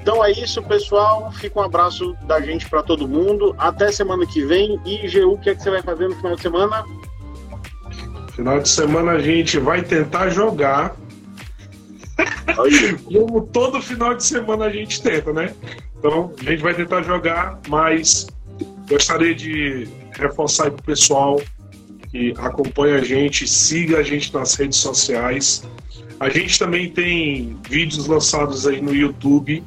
[0.00, 1.30] Então é isso, pessoal.
[1.32, 3.54] Fica um abraço da gente para todo mundo.
[3.58, 4.80] Até semana que vem.
[4.86, 6.84] E GU, o que, é que você vai fazer no final de semana?
[8.32, 10.96] Final de semana a gente vai tentar jogar.
[13.04, 15.54] Como todo final de semana a gente tenta, né?
[15.98, 18.26] Então a gente vai tentar jogar, mas
[18.88, 21.40] gostaria de reforçar para o pessoal
[22.10, 25.62] que acompanha a gente, siga a gente nas redes sociais.
[26.20, 29.62] A gente também tem vídeos lançados aí no YouTube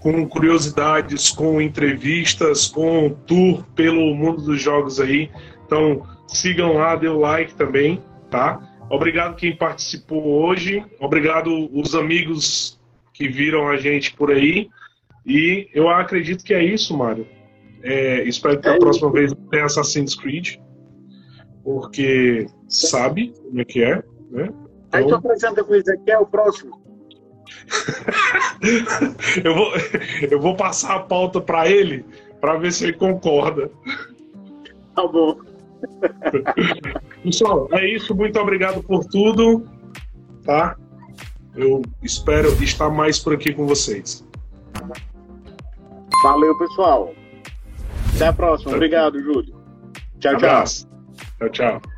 [0.00, 5.30] com curiosidades, com entrevistas, com tour pelo mundo dos jogos aí.
[5.66, 8.60] Então, Sigam lá, dê o like também, tá?
[8.90, 10.84] Obrigado quem participou hoje.
[10.98, 12.80] Obrigado os amigos
[13.12, 14.68] que viram a gente por aí.
[15.26, 17.26] E eu acredito que é isso, Mário.
[17.82, 19.16] É, espero que a é próxima isso.
[19.16, 20.56] vez tenha Assassin's Creed.
[21.62, 24.48] Porque sabe como é que é, né?
[24.92, 26.80] Aí tu apresenta com o Ezequiel o próximo.
[29.44, 29.72] eu, vou,
[30.30, 32.04] eu vou passar a pauta para ele
[32.40, 33.70] para ver se ele concorda.
[34.94, 35.38] Tá bom.
[37.22, 38.14] Pessoal, é isso.
[38.14, 39.64] Muito obrigado por tudo.
[40.44, 40.76] Tá?
[41.54, 44.26] Eu espero estar mais por aqui com vocês.
[46.22, 47.14] Valeu, pessoal.
[48.14, 48.74] Até a próxima.
[48.74, 49.54] Obrigado, Júlio.
[50.18, 50.64] Tchau, tchau.
[51.38, 51.91] Tchau, tchau.